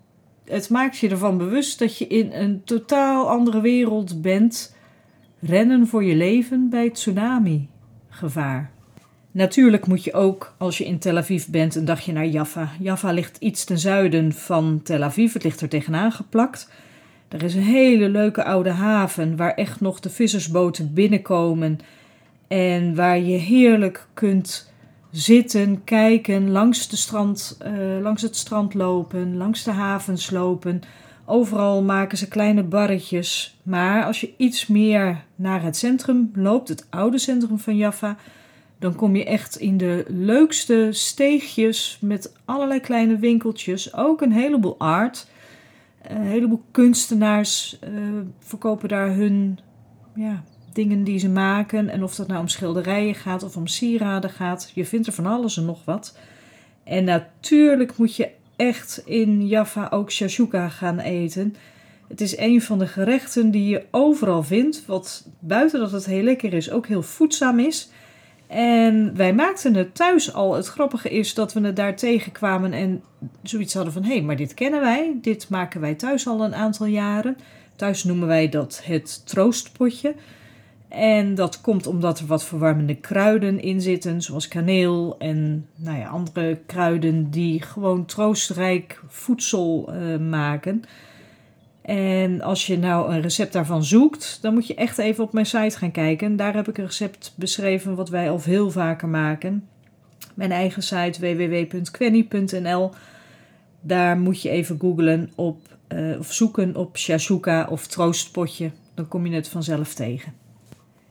het 0.44 0.70
maakt 0.70 0.98
je 0.98 1.08
ervan 1.08 1.38
bewust 1.38 1.78
dat 1.78 1.98
je 1.98 2.06
in 2.06 2.32
een 2.32 2.64
totaal 2.64 3.28
andere 3.28 3.60
wereld 3.60 4.22
bent. 4.22 4.74
Rennen 5.40 5.86
voor 5.86 6.04
je 6.04 6.14
leven 6.14 6.68
bij 6.68 6.90
tsunami-gevaar. 6.90 8.70
Natuurlijk 9.36 9.86
moet 9.86 10.04
je 10.04 10.12
ook, 10.12 10.54
als 10.58 10.78
je 10.78 10.84
in 10.84 10.98
Tel 10.98 11.16
Aviv 11.16 11.46
bent, 11.46 11.74
een 11.74 11.84
dagje 11.84 12.12
naar 12.12 12.26
Jaffa. 12.26 12.70
Jaffa 12.80 13.12
ligt 13.12 13.36
iets 13.38 13.64
ten 13.64 13.78
zuiden 13.78 14.32
van 14.32 14.80
Tel 14.82 15.02
Aviv. 15.02 15.32
Het 15.32 15.44
ligt 15.44 15.60
er 15.60 15.68
tegenaan 15.68 16.12
geplakt. 16.12 16.70
Er 17.28 17.42
is 17.42 17.54
een 17.54 17.62
hele 17.62 18.08
leuke 18.08 18.44
oude 18.44 18.70
haven 18.70 19.36
waar 19.36 19.54
echt 19.54 19.80
nog 19.80 20.00
de 20.00 20.10
vissersboten 20.10 20.94
binnenkomen. 20.94 21.78
En 22.48 22.94
waar 22.94 23.18
je 23.18 23.36
heerlijk 23.36 24.06
kunt 24.14 24.72
zitten, 25.10 25.84
kijken, 25.84 26.50
langs, 26.50 26.88
de 26.88 26.96
strand, 26.96 27.58
uh, 27.66 28.02
langs 28.02 28.22
het 28.22 28.36
strand 28.36 28.74
lopen, 28.74 29.36
langs 29.36 29.64
de 29.64 29.70
havens 29.70 30.30
lopen. 30.30 30.80
Overal 31.24 31.82
maken 31.82 32.18
ze 32.18 32.28
kleine 32.28 32.62
barretjes. 32.62 33.58
Maar 33.62 34.04
als 34.04 34.20
je 34.20 34.32
iets 34.36 34.66
meer 34.66 35.24
naar 35.34 35.62
het 35.62 35.76
centrum 35.76 36.30
loopt, 36.34 36.68
het 36.68 36.86
oude 36.90 37.18
centrum 37.18 37.58
van 37.58 37.76
Jaffa, 37.76 38.16
dan 38.78 38.94
kom 38.94 39.16
je 39.16 39.24
echt 39.24 39.56
in 39.56 39.76
de 39.76 40.04
leukste 40.08 40.88
steegjes 40.90 41.98
met 42.00 42.32
allerlei 42.44 42.80
kleine 42.80 43.18
winkeltjes. 43.18 43.94
Ook 43.94 44.20
een 44.20 44.32
heleboel 44.32 44.78
art. 44.78 45.26
Een 46.02 46.22
heleboel 46.22 46.62
kunstenaars 46.70 47.78
uh, 47.84 47.90
verkopen 48.38 48.88
daar 48.88 49.14
hun 49.14 49.58
ja, 50.14 50.44
dingen 50.72 51.04
die 51.04 51.18
ze 51.18 51.28
maken. 51.28 51.88
En 51.88 52.02
of 52.02 52.14
dat 52.14 52.26
nou 52.26 52.40
om 52.40 52.48
schilderijen 52.48 53.14
gaat 53.14 53.42
of 53.42 53.56
om 53.56 53.66
sieraden 53.66 54.30
gaat. 54.30 54.70
Je 54.74 54.84
vindt 54.84 55.06
er 55.06 55.12
van 55.12 55.26
alles 55.26 55.56
en 55.56 55.64
nog 55.64 55.84
wat. 55.84 56.18
En 56.84 57.04
natuurlijk 57.04 57.96
moet 57.96 58.16
je 58.16 58.30
echt 58.56 59.02
in 59.04 59.46
Jaffa 59.46 59.88
ook 59.90 60.12
shashuka 60.12 60.68
gaan 60.68 60.98
eten. 60.98 61.56
Het 62.08 62.20
is 62.20 62.36
een 62.36 62.62
van 62.62 62.78
de 62.78 62.86
gerechten 62.86 63.50
die 63.50 63.68
je 63.68 63.84
overal 63.90 64.42
vindt. 64.42 64.86
Wat 64.86 65.28
buiten 65.38 65.80
dat 65.80 65.92
het 65.92 66.06
heel 66.06 66.22
lekker 66.22 66.52
is, 66.52 66.70
ook 66.70 66.86
heel 66.86 67.02
voedzaam 67.02 67.58
is. 67.58 67.90
En 68.46 69.16
wij 69.16 69.34
maakten 69.34 69.74
het 69.74 69.94
thuis 69.94 70.34
al. 70.34 70.54
Het 70.54 70.66
grappige 70.66 71.10
is 71.10 71.34
dat 71.34 71.52
we 71.52 71.60
het 71.60 71.76
daar 71.76 71.96
tegenkwamen 71.96 72.72
en 72.72 73.02
zoiets 73.42 73.74
hadden 73.74 73.92
van: 73.92 74.02
hé, 74.02 74.12
hey, 74.12 74.22
maar 74.22 74.36
dit 74.36 74.54
kennen 74.54 74.80
wij. 74.80 75.18
Dit 75.20 75.48
maken 75.48 75.80
wij 75.80 75.94
thuis 75.94 76.26
al 76.26 76.44
een 76.44 76.54
aantal 76.54 76.86
jaren. 76.86 77.36
Thuis 77.76 78.04
noemen 78.04 78.28
wij 78.28 78.48
dat 78.48 78.80
het 78.84 79.26
troostpotje. 79.26 80.14
En 80.88 81.34
dat 81.34 81.60
komt 81.60 81.86
omdat 81.86 82.18
er 82.18 82.26
wat 82.26 82.44
verwarmende 82.44 82.94
kruiden 82.94 83.60
in 83.60 83.80
zitten, 83.80 84.22
zoals 84.22 84.48
kaneel 84.48 85.16
en 85.18 85.66
nou 85.76 85.98
ja, 85.98 86.08
andere 86.08 86.58
kruiden 86.66 87.30
die 87.30 87.62
gewoon 87.62 88.04
troostrijk 88.04 89.00
voedsel 89.08 89.88
uh, 89.92 90.18
maken. 90.18 90.82
En 91.86 92.40
als 92.40 92.66
je 92.66 92.78
nou 92.78 93.12
een 93.12 93.20
recept 93.20 93.52
daarvan 93.52 93.84
zoekt, 93.84 94.38
dan 94.40 94.54
moet 94.54 94.66
je 94.66 94.74
echt 94.74 94.98
even 94.98 95.24
op 95.24 95.32
mijn 95.32 95.46
site 95.46 95.78
gaan 95.78 95.90
kijken. 95.90 96.36
Daar 96.36 96.54
heb 96.54 96.68
ik 96.68 96.78
een 96.78 96.84
recept 96.84 97.34
beschreven 97.36 97.94
wat 97.94 98.08
wij 98.08 98.30
al 98.30 98.38
veel 98.38 98.70
vaker 98.70 99.08
maken. 99.08 99.68
Mijn 100.34 100.52
eigen 100.52 100.82
site 100.82 101.20
www.quenny.nl. 101.20 102.90
Daar 103.80 104.18
moet 104.18 104.42
je 104.42 104.48
even 104.50 104.78
googlen 104.80 105.30
op, 105.34 105.60
uh, 105.88 106.18
of 106.18 106.32
zoeken 106.32 106.76
op 106.76 106.96
shashuka 106.98 107.66
of 107.70 107.86
troostpotje. 107.86 108.70
Dan 108.94 109.08
kom 109.08 109.26
je 109.26 109.34
het 109.34 109.48
vanzelf 109.48 109.94
tegen. 109.94 110.32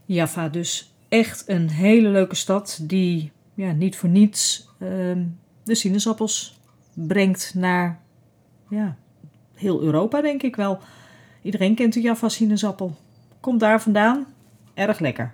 Jaffa 0.05 0.49
dus 0.49 0.93
echt 1.09 1.43
een 1.47 1.69
hele 1.69 2.09
leuke 2.09 2.35
stad 2.35 2.79
die 2.81 3.31
ja, 3.53 3.71
niet 3.71 3.95
voor 3.95 4.09
niets 4.09 4.69
uh, 4.79 4.89
de 5.63 5.75
sinaasappels 5.75 6.59
brengt 6.93 7.53
naar 7.55 7.99
ja, 8.69 8.97
heel 9.55 9.81
Europa, 9.81 10.21
denk 10.21 10.43
ik 10.43 10.55
wel. 10.55 10.79
Iedereen 11.41 11.75
kent 11.75 11.93
de 11.93 12.01
Jaffa 12.01 12.29
sinaasappel. 12.29 12.95
Komt 13.39 13.59
daar 13.59 13.81
vandaan. 13.81 14.25
Erg 14.73 14.99
lekker. 14.99 15.33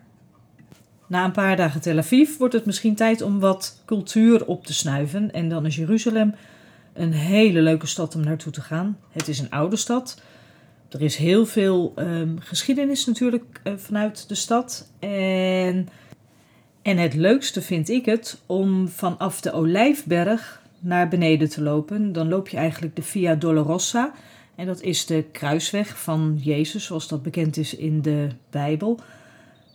Na 1.07 1.25
een 1.25 1.31
paar 1.31 1.55
dagen 1.55 1.81
Tel 1.81 1.97
Aviv 1.97 2.37
wordt 2.37 2.53
het 2.53 2.65
misschien 2.65 2.95
tijd 2.95 3.21
om 3.21 3.39
wat 3.39 3.81
cultuur 3.85 4.45
op 4.45 4.65
te 4.65 4.73
snuiven. 4.73 5.31
En 5.31 5.49
dan 5.49 5.65
is 5.65 5.75
Jeruzalem 5.75 6.35
een 6.93 7.13
hele 7.13 7.61
leuke 7.61 7.87
stad 7.87 8.15
om 8.15 8.23
naartoe 8.23 8.51
te 8.51 8.61
gaan. 8.61 8.97
Het 9.11 9.27
is 9.27 9.39
een 9.39 9.49
oude 9.49 9.75
stad. 9.75 10.21
Er 10.89 11.01
is 11.01 11.15
heel 11.15 11.45
veel 11.45 11.93
um, 11.95 12.39
geschiedenis 12.39 13.05
natuurlijk 13.05 13.61
uh, 13.63 13.73
vanuit 13.77 14.29
de 14.29 14.35
stad. 14.35 14.91
En, 14.99 15.87
en 16.81 16.97
het 16.97 17.13
leukste 17.13 17.61
vind 17.61 17.89
ik 17.89 18.05
het 18.05 18.41
om 18.45 18.87
vanaf 18.87 19.41
de 19.41 19.51
Olijfberg 19.51 20.60
naar 20.81 21.07
beneden 21.07 21.49
te 21.49 21.61
lopen. 21.61 22.13
Dan 22.13 22.27
loop 22.27 22.47
je 22.47 22.57
eigenlijk 22.57 22.95
de 22.95 23.01
Via 23.01 23.35
Dolorosa. 23.35 24.13
En 24.55 24.65
dat 24.65 24.81
is 24.81 25.05
de 25.05 25.23
kruisweg 25.31 26.01
van 26.01 26.37
Jezus, 26.41 26.85
zoals 26.85 27.07
dat 27.07 27.23
bekend 27.23 27.57
is 27.57 27.75
in 27.75 28.01
de 28.01 28.27
Bijbel. 28.49 28.99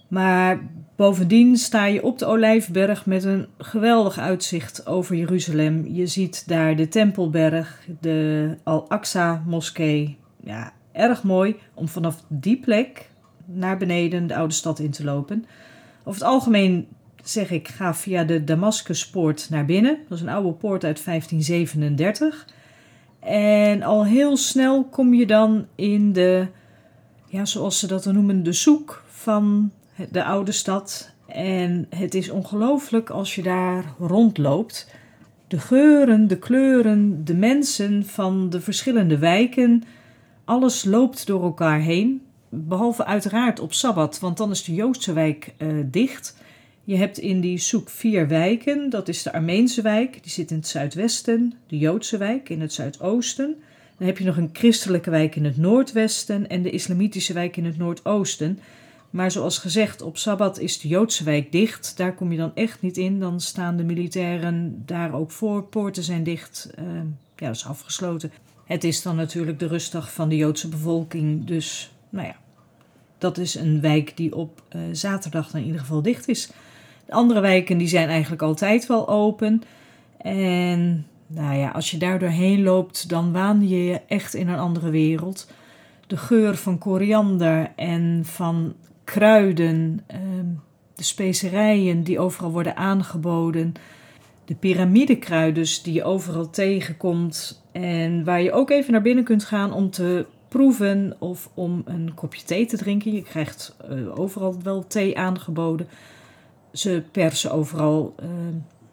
Maar 0.08 0.60
bovendien 0.96 1.56
sta 1.56 1.86
je 1.86 2.02
op 2.02 2.18
de 2.18 2.26
Olijfberg 2.26 3.06
met 3.06 3.24
een 3.24 3.46
geweldig 3.58 4.18
uitzicht 4.18 4.86
over 4.86 5.16
Jeruzalem. 5.16 5.86
Je 5.86 6.06
ziet 6.06 6.48
daar 6.48 6.76
de 6.76 6.88
Tempelberg, 6.88 7.86
de 8.00 8.56
Al-Aqsa-moskee. 8.62 10.18
Ja, 10.40 10.72
erg 10.92 11.22
mooi 11.22 11.56
om 11.74 11.88
vanaf 11.88 12.24
die 12.28 12.60
plek 12.60 13.10
naar 13.44 13.78
beneden 13.78 14.26
de 14.26 14.36
oude 14.36 14.54
stad 14.54 14.78
in 14.78 14.90
te 14.90 15.04
lopen. 15.04 15.44
Over 16.04 16.20
het 16.20 16.30
algemeen 16.30 16.88
zeg 17.28 17.50
ik, 17.50 17.68
ga 17.68 17.94
via 17.94 18.24
de 18.24 18.44
Damascuspoort 18.44 19.46
naar 19.50 19.64
binnen. 19.64 19.98
Dat 20.08 20.18
is 20.18 20.24
een 20.24 20.30
oude 20.30 20.52
poort 20.52 20.84
uit 20.84 21.04
1537. 21.04 22.46
En 23.20 23.82
al 23.82 24.04
heel 24.04 24.36
snel 24.36 24.84
kom 24.84 25.14
je 25.14 25.26
dan 25.26 25.66
in 25.74 26.12
de, 26.12 26.46
ja, 27.26 27.44
zoals 27.44 27.78
ze 27.78 27.86
dat 27.86 28.04
noemen, 28.04 28.42
de 28.42 28.52
zoek 28.52 29.04
van 29.08 29.70
de 30.10 30.24
oude 30.24 30.52
stad. 30.52 31.14
En 31.26 31.86
het 31.88 32.14
is 32.14 32.30
ongelooflijk 32.30 33.10
als 33.10 33.34
je 33.34 33.42
daar 33.42 33.84
rondloopt. 33.98 34.90
De 35.48 35.58
geuren, 35.58 36.28
de 36.28 36.38
kleuren, 36.38 37.24
de 37.24 37.34
mensen 37.34 38.06
van 38.06 38.50
de 38.50 38.60
verschillende 38.60 39.18
wijken. 39.18 39.82
Alles 40.44 40.84
loopt 40.84 41.26
door 41.26 41.42
elkaar 41.42 41.80
heen. 41.80 42.22
Behalve 42.48 43.04
uiteraard 43.04 43.60
op 43.60 43.72
Sabbat, 43.72 44.18
want 44.18 44.36
dan 44.36 44.50
is 44.50 44.64
de 44.64 44.74
Joodse 44.74 45.12
wijk 45.12 45.54
uh, 45.58 45.84
dicht. 45.84 46.36
Je 46.86 46.96
hebt 46.96 47.18
in 47.18 47.40
die 47.40 47.58
zoek 47.58 47.90
vier 47.90 48.28
wijken. 48.28 48.90
Dat 48.90 49.08
is 49.08 49.22
de 49.22 49.32
Armeense 49.32 49.82
wijk, 49.82 50.22
die 50.22 50.32
zit 50.32 50.50
in 50.50 50.56
het 50.56 50.66
zuidwesten. 50.66 51.54
De 51.66 51.78
Joodse 51.78 52.16
wijk 52.16 52.48
in 52.48 52.60
het 52.60 52.72
zuidoosten. 52.72 53.56
Dan 53.98 54.06
heb 54.06 54.18
je 54.18 54.24
nog 54.24 54.36
een 54.36 54.50
christelijke 54.52 55.10
wijk 55.10 55.36
in 55.36 55.44
het 55.44 55.56
noordwesten 55.56 56.48
en 56.48 56.62
de 56.62 56.70
islamitische 56.70 57.32
wijk 57.32 57.56
in 57.56 57.64
het 57.64 57.78
noordoosten. 57.78 58.58
Maar 59.10 59.30
zoals 59.30 59.58
gezegd, 59.58 60.02
op 60.02 60.18
Sabbat 60.18 60.58
is 60.58 60.80
de 60.80 60.88
Joodse 60.88 61.24
wijk 61.24 61.52
dicht. 61.52 61.96
Daar 61.96 62.14
kom 62.14 62.32
je 62.32 62.38
dan 62.38 62.54
echt 62.54 62.82
niet 62.82 62.96
in. 62.96 63.20
Dan 63.20 63.40
staan 63.40 63.76
de 63.76 63.84
militairen 63.84 64.82
daar 64.84 65.14
ook 65.14 65.30
voor. 65.30 65.62
Poorten 65.64 66.02
zijn 66.02 66.22
dicht. 66.22 66.70
Uh, 66.78 66.84
ja, 67.36 67.46
dat 67.46 67.56
is 67.56 67.66
afgesloten. 67.66 68.32
Het 68.64 68.84
is 68.84 69.02
dan 69.02 69.16
natuurlijk 69.16 69.58
de 69.58 69.66
rustdag 69.66 70.12
van 70.12 70.28
de 70.28 70.36
Joodse 70.36 70.68
bevolking. 70.68 71.44
Dus, 71.44 71.92
nou 72.10 72.26
ja, 72.26 72.36
dat 73.18 73.38
is 73.38 73.54
een 73.54 73.80
wijk 73.80 74.16
die 74.16 74.34
op 74.34 74.62
uh, 74.76 74.82
zaterdag 74.92 75.50
dan 75.50 75.60
in 75.60 75.66
ieder 75.66 75.80
geval 75.80 76.02
dicht 76.02 76.28
is. 76.28 76.50
De 77.06 77.12
andere 77.12 77.40
wijken 77.40 77.78
die 77.78 77.88
zijn 77.88 78.08
eigenlijk 78.08 78.42
altijd 78.42 78.86
wel 78.86 79.08
open. 79.08 79.62
En 80.18 81.06
nou 81.26 81.56
ja, 81.56 81.70
als 81.70 81.90
je 81.90 81.98
daar 81.98 82.18
doorheen 82.18 82.62
loopt, 82.62 83.08
dan 83.08 83.32
waan 83.32 83.68
je 83.68 83.84
je 83.84 84.00
echt 84.06 84.34
in 84.34 84.48
een 84.48 84.58
andere 84.58 84.90
wereld. 84.90 85.50
De 86.06 86.16
geur 86.16 86.56
van 86.56 86.78
koriander 86.78 87.72
en 87.76 88.20
van 88.24 88.74
kruiden, 89.04 90.00
ehm, 90.06 90.46
de 90.94 91.02
specerijen 91.02 92.02
die 92.02 92.18
overal 92.18 92.50
worden 92.50 92.76
aangeboden, 92.76 93.72
de 94.44 94.54
piramidekruiden 94.54 95.66
die 95.82 95.92
je 95.92 96.04
overal 96.04 96.50
tegenkomt 96.50 97.62
en 97.72 98.24
waar 98.24 98.42
je 98.42 98.52
ook 98.52 98.70
even 98.70 98.92
naar 98.92 99.02
binnen 99.02 99.24
kunt 99.24 99.44
gaan 99.44 99.72
om 99.72 99.90
te 99.90 100.26
proeven 100.48 101.16
of 101.18 101.50
om 101.54 101.82
een 101.84 102.14
kopje 102.14 102.44
thee 102.44 102.66
te 102.66 102.76
drinken. 102.76 103.12
Je 103.12 103.22
krijgt 103.22 103.76
uh, 103.90 104.18
overal 104.18 104.56
wel 104.62 104.86
thee 104.86 105.18
aangeboden. 105.18 105.88
Ze 106.76 107.02
persen 107.12 107.52
overal 107.52 108.14
uh, 108.22 108.28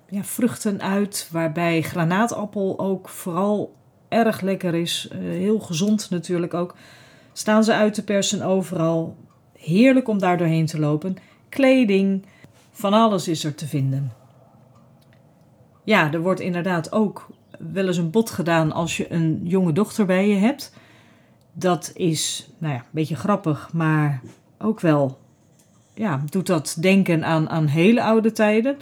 ja, 0.09 0.23
vruchten 0.23 0.81
uit, 0.81 1.29
waarbij 1.31 1.81
granaatappel 1.81 2.79
ook 2.79 3.09
vooral 3.09 3.75
erg 4.07 4.41
lekker 4.41 4.75
is. 4.75 5.09
Uh, 5.11 5.19
heel 5.19 5.59
gezond 5.59 6.09
natuurlijk 6.09 6.53
ook. 6.53 6.75
Staan 7.33 7.63
ze 7.63 7.73
uit 7.73 7.93
te 7.93 8.03
persen 8.03 8.41
overal. 8.41 9.15
Heerlijk 9.57 10.07
om 10.07 10.19
daar 10.19 10.37
doorheen 10.37 10.65
te 10.65 10.79
lopen. 10.79 11.15
Kleding, 11.49 12.25
van 12.71 12.93
alles 12.93 13.27
is 13.27 13.43
er 13.43 13.55
te 13.55 13.67
vinden. 13.67 14.11
Ja, 15.83 16.11
er 16.11 16.21
wordt 16.21 16.39
inderdaad 16.39 16.91
ook 16.91 17.27
wel 17.59 17.87
eens 17.87 17.97
een 17.97 18.11
bod 18.11 18.29
gedaan 18.29 18.71
als 18.71 18.97
je 18.97 19.11
een 19.11 19.41
jonge 19.43 19.73
dochter 19.73 20.05
bij 20.05 20.27
je 20.27 20.35
hebt. 20.35 20.73
Dat 21.53 21.91
is, 21.93 22.49
nou 22.57 22.73
ja, 22.73 22.79
een 22.79 22.85
beetje 22.91 23.15
grappig, 23.15 23.73
maar 23.73 24.21
ook 24.59 24.79
wel, 24.79 25.17
ja, 25.93 26.23
doet 26.29 26.47
dat 26.47 26.77
denken 26.79 27.25
aan, 27.25 27.49
aan 27.49 27.65
hele 27.65 28.03
oude 28.03 28.31
tijden. 28.31 28.77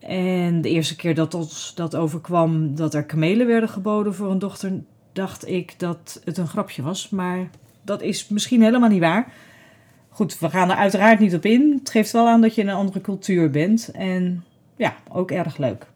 En 0.00 0.60
de 0.60 0.68
eerste 0.68 0.96
keer 0.96 1.14
dat 1.14 1.34
ons 1.34 1.72
dat 1.74 1.96
overkwam, 1.96 2.74
dat 2.74 2.94
er 2.94 3.04
kamelen 3.04 3.46
werden 3.46 3.68
geboden 3.68 4.14
voor 4.14 4.30
een 4.30 4.38
dochter, 4.38 4.72
dacht 5.12 5.48
ik 5.48 5.78
dat 5.78 6.20
het 6.24 6.38
een 6.38 6.48
grapje 6.48 6.82
was. 6.82 7.08
Maar 7.08 7.50
dat 7.82 8.02
is 8.02 8.28
misschien 8.28 8.62
helemaal 8.62 8.88
niet 8.88 9.00
waar. 9.00 9.32
Goed, 10.08 10.38
we 10.38 10.50
gaan 10.50 10.70
er 10.70 10.76
uiteraard 10.76 11.20
niet 11.20 11.34
op 11.34 11.44
in. 11.44 11.76
Het 11.78 11.90
geeft 11.90 12.12
wel 12.12 12.28
aan 12.28 12.40
dat 12.40 12.54
je 12.54 12.60
in 12.60 12.68
een 12.68 12.74
andere 12.74 13.00
cultuur 13.00 13.50
bent. 13.50 13.90
En 13.90 14.44
ja, 14.76 14.96
ook 15.12 15.30
erg 15.30 15.56
leuk. 15.56 15.86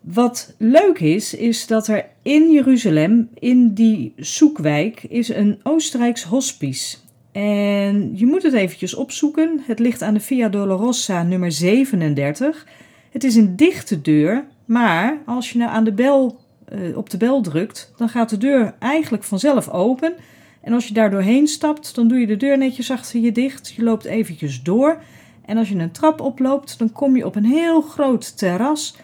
Wat 0.00 0.54
leuk 0.58 0.98
is, 0.98 1.34
is 1.34 1.66
dat 1.66 1.88
er 1.88 2.06
in 2.22 2.52
Jeruzalem, 2.52 3.28
in 3.34 3.74
die 3.74 4.12
zoekwijk, 4.16 5.02
is 5.02 5.28
een 5.28 5.60
Oostenrijks 5.62 6.22
hospice. 6.22 6.96
En 7.32 8.12
je 8.14 8.26
moet 8.26 8.42
het 8.42 8.52
eventjes 8.52 8.94
opzoeken. 8.94 9.62
Het 9.66 9.78
ligt 9.78 10.02
aan 10.02 10.14
de 10.14 10.20
Via 10.20 10.48
Dolorosa 10.48 11.22
nummer 11.22 11.52
37. 11.52 12.66
Het 13.10 13.24
is 13.24 13.34
een 13.34 13.56
dichte 13.56 14.00
deur, 14.00 14.44
maar 14.64 15.18
als 15.26 15.52
je 15.52 15.58
nou 15.58 15.70
aan 15.70 15.84
de 15.84 15.92
bel, 15.92 16.40
uh, 16.72 16.96
op 16.96 17.10
de 17.10 17.16
bel 17.16 17.40
drukt, 17.40 17.92
dan 17.96 18.08
gaat 18.08 18.30
de 18.30 18.38
deur 18.38 18.74
eigenlijk 18.78 19.24
vanzelf 19.24 19.68
open. 19.68 20.14
En 20.60 20.72
als 20.72 20.88
je 20.88 20.94
daar 20.94 21.10
doorheen 21.10 21.46
stapt, 21.46 21.94
dan 21.94 22.08
doe 22.08 22.18
je 22.18 22.26
de 22.26 22.36
deur 22.36 22.58
netjes 22.58 22.90
achter 22.90 23.20
je 23.20 23.32
dicht. 23.32 23.72
Je 23.76 23.82
loopt 23.82 24.04
eventjes 24.04 24.62
door. 24.62 25.02
En 25.44 25.56
als 25.56 25.68
je 25.68 25.78
een 25.78 25.92
trap 25.92 26.20
oploopt, 26.20 26.78
dan 26.78 26.92
kom 26.92 27.16
je 27.16 27.26
op 27.26 27.36
een 27.36 27.44
heel 27.44 27.80
groot 27.80 28.38
terras 28.38 28.96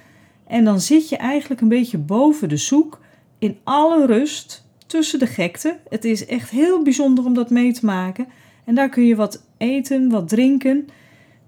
en 0.49 0.65
dan 0.65 0.81
zit 0.81 1.09
je 1.09 1.17
eigenlijk 1.17 1.61
een 1.61 1.69
beetje 1.69 1.99
boven 1.99 2.49
de 2.49 2.57
zoek 2.57 3.01
in 3.39 3.59
alle 3.65 4.07
rust 4.07 4.68
tussen 4.89 5.19
de 5.19 5.27
gekte. 5.27 5.77
Het 5.89 6.05
is 6.05 6.27
echt 6.27 6.51
heel 6.51 6.83
bijzonder 6.83 7.25
om 7.25 7.35
dat 7.35 7.51
mee 7.51 7.73
te 7.73 7.85
maken. 7.85 8.27
En 8.65 8.75
daar 8.75 8.89
kun 8.89 9.07
je 9.07 9.17
wat 9.17 9.45
eten, 9.57 10.09
wat 10.09 10.29
drinken. 10.29 10.89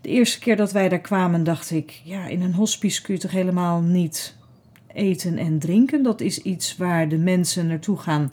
De 0.00 0.08
eerste 0.08 0.38
keer 0.38 0.56
dat 0.56 0.72
wij 0.72 0.88
daar 0.88 1.00
kwamen, 1.00 1.44
dacht 1.44 1.70
ik: 1.70 2.00
ja, 2.04 2.26
in 2.26 2.42
een 2.42 2.54
hospice 2.54 3.02
kun 3.02 3.14
je 3.14 3.20
toch 3.20 3.30
helemaal 3.30 3.80
niet 3.80 4.36
eten 4.92 5.38
en 5.38 5.58
drinken. 5.58 6.02
Dat 6.02 6.20
is 6.20 6.42
iets 6.42 6.76
waar 6.76 7.08
de 7.08 7.18
mensen 7.18 7.66
naartoe 7.66 7.96
gaan 7.96 8.30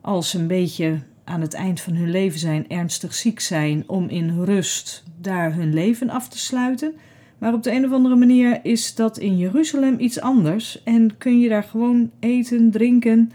als 0.00 0.30
ze 0.30 0.38
een 0.38 0.46
beetje 0.46 0.98
aan 1.24 1.40
het 1.40 1.54
eind 1.54 1.80
van 1.80 1.94
hun 1.94 2.10
leven 2.10 2.38
zijn, 2.38 2.68
ernstig 2.68 3.14
ziek 3.14 3.40
zijn, 3.40 3.84
om 3.86 4.08
in 4.08 4.44
rust 4.44 5.02
daar 5.20 5.54
hun 5.54 5.74
leven 5.74 6.10
af 6.10 6.28
te 6.28 6.38
sluiten. 6.38 6.94
Maar 7.38 7.52
op 7.52 7.62
de 7.62 7.72
een 7.72 7.84
of 7.84 7.92
andere 7.92 8.16
manier 8.16 8.60
is 8.62 8.94
dat 8.94 9.18
in 9.18 9.38
Jeruzalem 9.38 9.98
iets 9.98 10.20
anders 10.20 10.82
en 10.82 11.16
kun 11.18 11.40
je 11.40 11.48
daar 11.48 11.62
gewoon 11.62 12.10
eten, 12.20 12.70
drinken, 12.70 13.32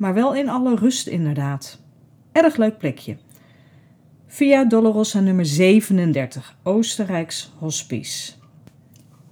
maar 0.00 0.14
wel 0.14 0.34
in 0.34 0.48
alle 0.48 0.76
rust 0.76 1.06
inderdaad. 1.06 1.78
Erg 2.32 2.56
leuk 2.56 2.78
plekje. 2.78 3.16
Via 4.26 4.64
Dolorosa 4.64 5.20
nummer 5.20 5.46
37, 5.46 6.56
Oostenrijks 6.62 7.52
Hospice. 7.58 8.32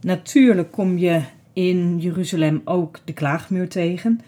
Natuurlijk 0.01 0.71
kom 0.71 0.99
je 0.99 1.23
in 1.53 1.99
Jeruzalem 1.99 2.61
ook 2.65 2.99
de 3.05 3.13
klaagmuur 3.13 3.69
tegen. 3.69 4.21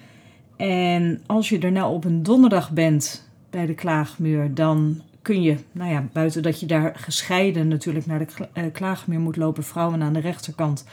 En 0.57 1.22
als 1.26 1.48
je 1.48 1.59
er 1.59 1.72
nou 1.72 1.94
op 1.94 2.05
een 2.05 2.22
donderdag 2.22 2.70
bent 2.70 3.29
bij 3.50 3.66
de 3.66 3.74
klaagmuur, 3.74 4.55
dan 4.55 5.03
kun 5.22 5.42
je, 5.42 5.57
nou 5.72 5.90
ja, 5.90 6.09
buiten 6.12 6.42
dat 6.42 6.61
je 6.61 6.66
daar 6.66 6.92
gescheiden 6.96 7.68
natuurlijk 7.68 8.07
naar 8.07 8.18
de 8.18 8.26
uh, 8.55 8.64
klaagmuur 8.72 9.20
moet 9.20 9.37
lopen, 9.37 9.64
vrouwen 9.64 10.03
aan 10.03 10.12
de 10.12 10.20
rechterkant 10.20 10.85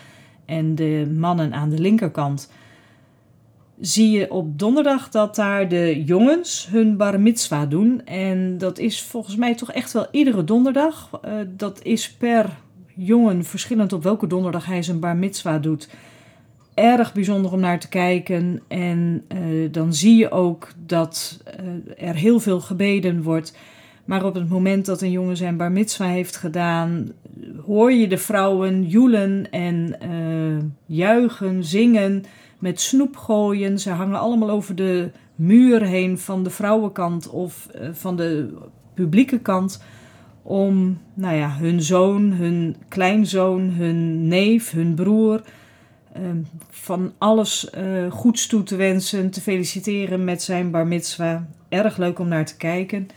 en 0.46 0.76
de 0.76 1.14
mannen 1.18 1.54
aan 1.54 1.70
de 1.70 1.80
linkerkant, 1.80 2.52
zie 3.80 4.12
je 4.12 4.32
op 4.32 4.60
donderdag 4.60 5.10
dat 5.10 5.36
daar 5.36 5.70
de 5.70 6.04
jongens 6.04 6.68
hun 6.72 6.98
bar 6.98 7.20
mitzwa 7.20 7.66
doen. 7.66 8.06
En 8.06 8.58
dat 8.58 8.80
is 8.80 9.02
volgens 9.02 9.36
mij 9.36 9.56
toch 9.56 9.72
echt 9.72 9.92
wel 9.92 10.08
iedere 10.12 10.44
donderdag. 10.44 11.10
Uh, 11.26 11.32
dat 11.48 11.84
is 11.84 12.12
per 12.12 12.50
jongen 12.96 13.44
verschillend 13.44 13.94
op 13.94 14.04
welke 14.04 14.28
donderdag 14.28 14.66
hij 14.66 14.82
zijn 14.82 15.00
bar 15.00 15.16
mitzwa 15.16 15.60
doet. 15.60 15.90
Erg 16.74 17.14
bijzonder 17.14 17.52
om 17.52 17.60
naar 17.60 17.80
te 17.80 17.90
kijken. 17.90 18.62
En 18.68 19.24
uh, 19.36 19.72
dan 19.72 19.94
zie 19.94 20.18
je 20.18 20.32
ook 20.32 20.68
dat 20.86 21.44
er 21.98 22.16
heel 22.16 22.40
veel 22.40 22.60
gebeden 22.60 23.24
wordt. 23.24 23.58
Maar 24.06 24.26
op 24.26 24.34
het 24.34 24.50
moment 24.50 24.86
dat 24.86 25.02
een 25.02 25.12
jongen 25.12 25.38
zijn 25.38 25.58
bar 25.58 25.72
mitzwa 25.72 26.06
heeft 26.06 26.36
gedaan, 26.36 27.12
hoor 27.66 27.92
je 27.92 28.08
de 28.08 28.18
vrouwen 28.18 28.84
joelen 28.84 29.52
en 29.52 29.96
juichen, 30.86 31.64
zingen, 31.64 32.24
met 32.60 32.82
snoep 32.82 33.18
gooien. 33.18 33.80
Ze 33.80 33.90
hangen 33.90 34.20
allemaal 34.20 34.50
over 34.50 34.76
de 34.76 35.12
muur 35.36 35.84
heen 35.84 36.18
van 36.18 36.44
de 36.44 36.50
vrouwenkant 36.50 37.30
of 37.30 37.68
uh, 37.76 37.90
van 37.92 38.16
de 38.16 38.58
publieke 38.94 39.40
kant. 39.40 39.84
Om 40.42 40.98
nou 41.14 41.36
ja, 41.36 41.56
hun 41.58 41.82
zoon, 41.82 42.32
hun 42.32 42.76
kleinzoon, 42.88 43.62
hun 43.62 44.28
neef, 44.28 44.72
hun 44.72 44.96
broer. 44.96 45.42
Uh, 46.18 46.30
van 46.70 47.14
alles 47.18 47.70
goeds 48.10 48.48
toe 48.48 48.64
te 48.64 48.76
wensen, 48.76 49.30
te 49.30 49.42
feliciteren 49.42 50.24
met 50.24 50.42
zijn 50.42 50.72
bar 50.72 50.88
mitzwa. 50.88 51.48
Erg 51.70 51.98
leuk 51.98 52.20
om 52.20 52.28
naar 52.28 52.46
te 52.46 52.58
kijken. 52.58 53.08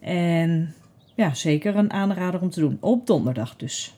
En 0.00 0.74
ja, 1.14 1.34
zeker 1.34 1.76
een 1.76 1.92
aanrader 1.92 2.40
om 2.40 2.50
te 2.50 2.60
doen. 2.60 2.76
Op 2.80 3.06
donderdag 3.06 3.56
dus. 3.56 3.94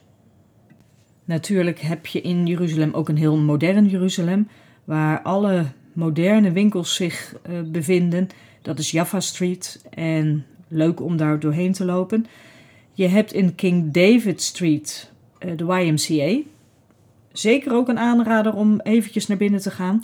Natuurlijk 1.25 1.79
heb 1.79 2.05
je 2.05 2.21
in 2.21 2.45
Jeruzalem 2.45 2.93
ook 2.93 3.09
een 3.09 3.17
heel 3.17 3.37
modern 3.37 3.87
Jeruzalem, 3.87 4.47
waar 4.83 5.21
alle 5.21 5.65
moderne 5.93 6.51
winkels 6.51 6.95
zich 6.95 7.35
uh, 7.49 7.59
bevinden. 7.65 8.27
Dat 8.61 8.79
is 8.79 8.91
Jaffa 8.91 9.19
Street 9.19 9.85
en 9.89 10.45
leuk 10.67 11.01
om 11.01 11.17
daar 11.17 11.39
doorheen 11.39 11.73
te 11.73 11.85
lopen. 11.85 12.25
Je 12.93 13.07
hebt 13.07 13.33
in 13.33 13.55
King 13.55 13.91
David 13.91 14.41
Street 14.41 15.11
uh, 15.45 15.51
de 15.57 15.63
YMCA. 15.63 16.49
Zeker 17.31 17.73
ook 17.73 17.87
een 17.87 17.99
aanrader 17.99 18.53
om 18.53 18.79
eventjes 18.79 19.27
naar 19.27 19.37
binnen 19.37 19.61
te 19.61 19.71
gaan. 19.71 20.03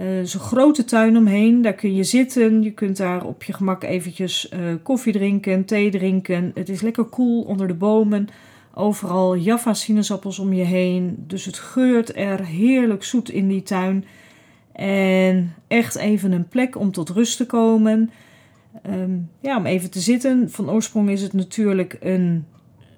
Uh, 0.00 0.24
Zo'n 0.24 0.40
grote 0.40 0.84
tuin 0.84 1.16
omheen, 1.16 1.62
daar 1.62 1.72
kun 1.72 1.94
je 1.94 2.04
zitten. 2.04 2.62
Je 2.62 2.70
kunt 2.70 2.96
daar 2.96 3.24
op 3.24 3.42
je 3.42 3.52
gemak 3.52 3.82
eventjes 3.82 4.52
koffie 4.82 5.12
drinken, 5.12 5.64
thee 5.64 5.90
drinken. 5.90 6.50
Het 6.54 6.68
is 6.68 6.80
lekker 6.80 7.04
koel 7.04 7.42
onder 7.42 7.66
de 7.66 7.74
bomen. 7.74 8.28
Overal 8.74 9.36
Jaffa 9.36 9.74
sinaasappels 9.74 10.38
om 10.38 10.52
je 10.52 10.64
heen. 10.64 11.24
Dus 11.26 11.44
het 11.44 11.58
geurt 11.58 12.16
er 12.16 12.44
heerlijk 12.44 13.04
zoet 13.04 13.30
in 13.30 13.48
die 13.48 13.62
tuin. 13.62 14.04
En 14.72 15.54
echt 15.68 15.96
even 15.96 16.32
een 16.32 16.48
plek 16.48 16.78
om 16.78 16.92
tot 16.92 17.08
rust 17.08 17.36
te 17.36 17.46
komen. 17.46 18.10
Um, 18.86 19.30
ja, 19.40 19.56
om 19.56 19.66
even 19.66 19.90
te 19.90 20.00
zitten. 20.00 20.50
Van 20.50 20.70
oorsprong 20.70 21.10
is 21.10 21.22
het 21.22 21.32
natuurlijk 21.32 21.96
een 22.00 22.44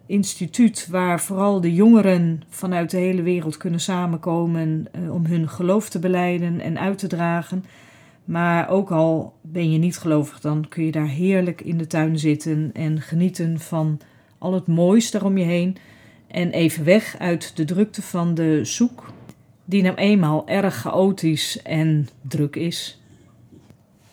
instituut 0.06 0.88
waar 0.90 1.20
vooral 1.20 1.60
de 1.60 1.74
jongeren 1.74 2.42
vanuit 2.48 2.90
de 2.90 2.96
hele 2.96 3.22
wereld 3.22 3.56
kunnen 3.56 3.80
samenkomen 3.80 4.87
uh, 4.98 5.14
om 5.14 5.26
hun 5.26 5.48
geloof 5.48 5.88
te 5.88 5.98
beleiden 5.98 6.60
en 6.60 6.78
uit 6.78 6.98
te 6.98 7.06
dragen. 7.06 7.64
Maar 8.24 8.68
ook 8.68 8.90
al 8.90 9.34
ben 9.40 9.72
je 9.72 9.78
niet 9.78 9.98
gelovig, 9.98 10.40
dan 10.40 10.68
kun 10.68 10.84
je 10.84 10.90
daar 10.90 11.06
heerlijk 11.06 11.60
in 11.60 11.78
de 11.78 11.87
tuin 11.87 12.18
zitten 12.18 12.70
en 12.72 13.00
genieten 13.00 13.58
van 13.58 13.98
al 14.44 14.52
het 14.52 14.66
moois 14.66 15.11
daar 15.11 15.24
om 15.24 15.38
je 15.38 15.44
heen. 15.44 15.76
En 16.26 16.50
even 16.50 16.85
weg 16.85 17.16
uit 17.18 17.57
de 17.57 17.64
drukte 17.64 18.02
van 18.02 18.35
de 18.35 18.64
zoek, 18.64 19.12
die 19.64 19.83
nou 19.83 19.96
eenmaal 19.96 20.48
erg 20.48 20.74
chaotisch 20.74 21.62
en 21.62 22.09
druk 22.22 22.57
is. 22.57 23.00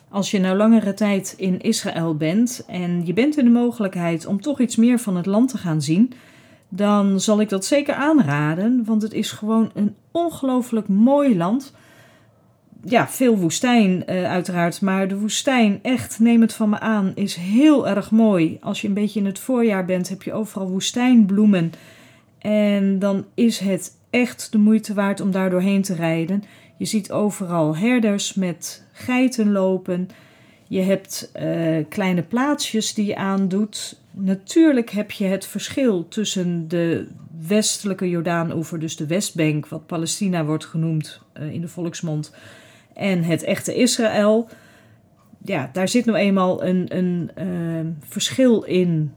Als 0.08 0.30
je 0.30 0.38
nou 0.38 0.56
langere 0.56 0.94
tijd 0.94 1.34
in 1.36 1.60
Israël 1.60 2.16
bent 2.16 2.64
en 2.66 3.06
je 3.06 3.12
bent 3.12 3.38
in 3.38 3.44
de 3.44 3.50
mogelijkheid 3.50 4.26
om 4.26 4.40
toch 4.40 4.60
iets 4.60 4.76
meer 4.76 4.98
van 4.98 5.16
het 5.16 5.26
land 5.26 5.48
te 5.48 5.58
gaan 5.58 5.82
zien, 5.82 6.12
dan 6.68 7.20
zal 7.20 7.40
ik 7.40 7.48
dat 7.48 7.64
zeker 7.64 7.94
aanraden, 7.94 8.82
want 8.84 9.02
het 9.02 9.12
is 9.12 9.30
gewoon 9.30 9.70
een 9.74 9.94
ongelooflijk 10.10 10.88
mooi 10.88 11.36
land. 11.36 11.74
Ja, 12.84 13.08
veel 13.08 13.36
woestijn 13.36 14.02
uh, 14.06 14.24
uiteraard, 14.30 14.80
maar 14.80 15.08
de 15.08 15.18
woestijn, 15.18 15.78
echt, 15.82 16.18
neem 16.18 16.40
het 16.40 16.54
van 16.54 16.68
me 16.68 16.80
aan, 16.80 17.12
is 17.14 17.34
heel 17.34 17.88
erg 17.88 18.10
mooi. 18.10 18.58
Als 18.60 18.80
je 18.80 18.88
een 18.88 18.94
beetje 18.94 19.20
in 19.20 19.26
het 19.26 19.38
voorjaar 19.38 19.84
bent, 19.84 20.08
heb 20.08 20.22
je 20.22 20.32
overal 20.32 20.68
woestijnbloemen. 20.68 21.72
En 22.38 22.98
dan 22.98 23.24
is 23.34 23.58
het 23.58 23.96
echt 24.10 24.52
de 24.52 24.58
moeite 24.58 24.94
waard 24.94 25.20
om 25.20 25.30
daar 25.30 25.50
doorheen 25.50 25.82
te 25.82 25.94
rijden. 25.94 26.44
Je 26.76 26.84
ziet 26.84 27.12
overal 27.12 27.76
herders 27.76 28.34
met 28.34 28.86
geiten 28.92 29.52
lopen. 29.52 30.08
Je 30.68 30.80
hebt 30.80 31.32
uh, 31.42 31.84
kleine 31.88 32.22
plaatsjes 32.22 32.94
die 32.94 33.06
je 33.06 33.16
aandoet. 33.16 34.00
Natuurlijk 34.10 34.90
heb 34.90 35.10
je 35.10 35.24
het 35.24 35.46
verschil 35.46 36.08
tussen 36.08 36.68
de 36.68 37.06
westelijke 37.46 38.08
Jordaanoever, 38.08 38.78
dus 38.78 38.96
de 38.96 39.06
Westbank, 39.06 39.68
wat 39.68 39.86
Palestina 39.86 40.44
wordt 40.44 40.64
genoemd 40.64 41.20
uh, 41.40 41.52
in 41.52 41.60
de 41.60 41.68
volksmond, 41.68 42.34
en 42.94 43.22
het 43.22 43.42
echte 43.42 43.74
Israël. 43.74 44.48
Ja, 45.44 45.70
daar 45.72 45.88
zit 45.88 46.04
nou 46.04 46.18
eenmaal 46.18 46.64
een, 46.64 46.96
een 46.96 47.30
uh, 47.38 47.90
verschil 48.08 48.62
in 48.62 49.12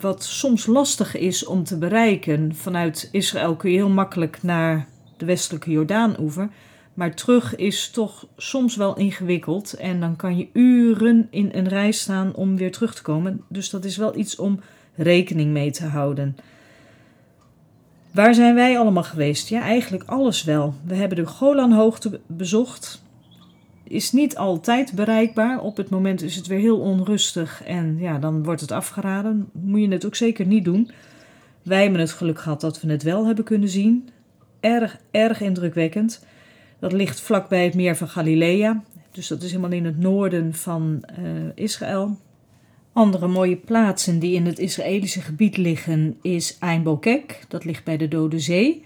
wat 0.00 0.24
soms 0.24 0.66
lastig 0.66 1.16
is 1.16 1.44
om 1.44 1.64
te 1.64 1.78
bereiken. 1.78 2.54
Vanuit 2.54 3.08
Israël 3.12 3.56
kun 3.56 3.70
je 3.70 3.76
heel 3.76 3.88
makkelijk 3.88 4.42
naar 4.42 4.86
de 5.16 5.24
westelijke 5.24 5.70
Jordaanoever. 5.70 6.48
Maar 6.94 7.14
terug 7.14 7.56
is 7.56 7.90
toch 7.90 8.26
soms 8.36 8.76
wel 8.76 8.96
ingewikkeld. 8.96 9.72
En 9.72 10.00
dan 10.00 10.16
kan 10.16 10.36
je 10.36 10.48
uren 10.52 11.28
in 11.30 11.50
een 11.52 11.68
rij 11.68 11.92
staan 11.92 12.34
om 12.34 12.56
weer 12.56 12.72
terug 12.72 12.94
te 12.94 13.02
komen. 13.02 13.44
Dus 13.48 13.70
dat 13.70 13.84
is 13.84 13.96
wel 13.96 14.16
iets 14.16 14.36
om 14.36 14.60
rekening 14.94 15.52
mee 15.52 15.70
te 15.70 15.86
houden. 15.86 16.36
Waar 18.10 18.34
zijn 18.34 18.54
wij 18.54 18.78
allemaal 18.78 19.02
geweest? 19.02 19.48
Ja, 19.48 19.62
eigenlijk 19.62 20.04
alles 20.06 20.44
wel. 20.44 20.74
We 20.84 20.94
hebben 20.94 21.16
de 21.16 21.26
Golanhoogte 21.26 22.20
bezocht. 22.26 23.02
Is 23.94 24.12
niet 24.12 24.36
altijd 24.36 24.92
bereikbaar. 24.92 25.60
Op 25.60 25.76
het 25.76 25.90
moment 25.90 26.22
is 26.22 26.36
het 26.36 26.46
weer 26.46 26.58
heel 26.58 26.78
onrustig 26.78 27.62
en 27.64 27.96
ja, 27.98 28.18
dan 28.18 28.42
wordt 28.42 28.60
het 28.60 28.72
afgeraden. 28.72 29.48
Moet 29.52 29.80
je 29.80 29.88
het 29.88 30.06
ook 30.06 30.14
zeker 30.14 30.46
niet 30.46 30.64
doen. 30.64 30.90
Wij 31.62 31.82
hebben 31.82 32.00
het 32.00 32.10
geluk 32.10 32.40
gehad 32.40 32.60
dat 32.60 32.80
we 32.80 32.90
het 32.90 33.02
wel 33.02 33.26
hebben 33.26 33.44
kunnen 33.44 33.68
zien. 33.68 34.08
Erg, 34.60 34.98
erg 35.10 35.40
indrukwekkend. 35.40 36.26
Dat 36.78 36.92
ligt 36.92 37.20
vlakbij 37.20 37.64
het 37.64 37.74
meer 37.74 37.96
van 37.96 38.08
Galilea. 38.08 38.82
Dus 39.10 39.28
dat 39.28 39.42
is 39.42 39.50
helemaal 39.50 39.76
in 39.78 39.84
het 39.84 39.98
noorden 39.98 40.54
van 40.54 41.04
uh, 41.18 41.26
Israël. 41.54 42.16
Andere 42.92 43.28
mooie 43.28 43.56
plaatsen 43.56 44.18
die 44.18 44.34
in 44.34 44.46
het 44.46 44.58
Israëlische 44.58 45.20
gebied 45.20 45.56
liggen 45.56 46.18
is 46.22 46.56
Ein 46.60 46.82
Bokek. 46.82 47.44
Dat 47.48 47.64
ligt 47.64 47.84
bij 47.84 47.96
de 47.96 48.08
Dode 48.08 48.38
Zee. 48.38 48.84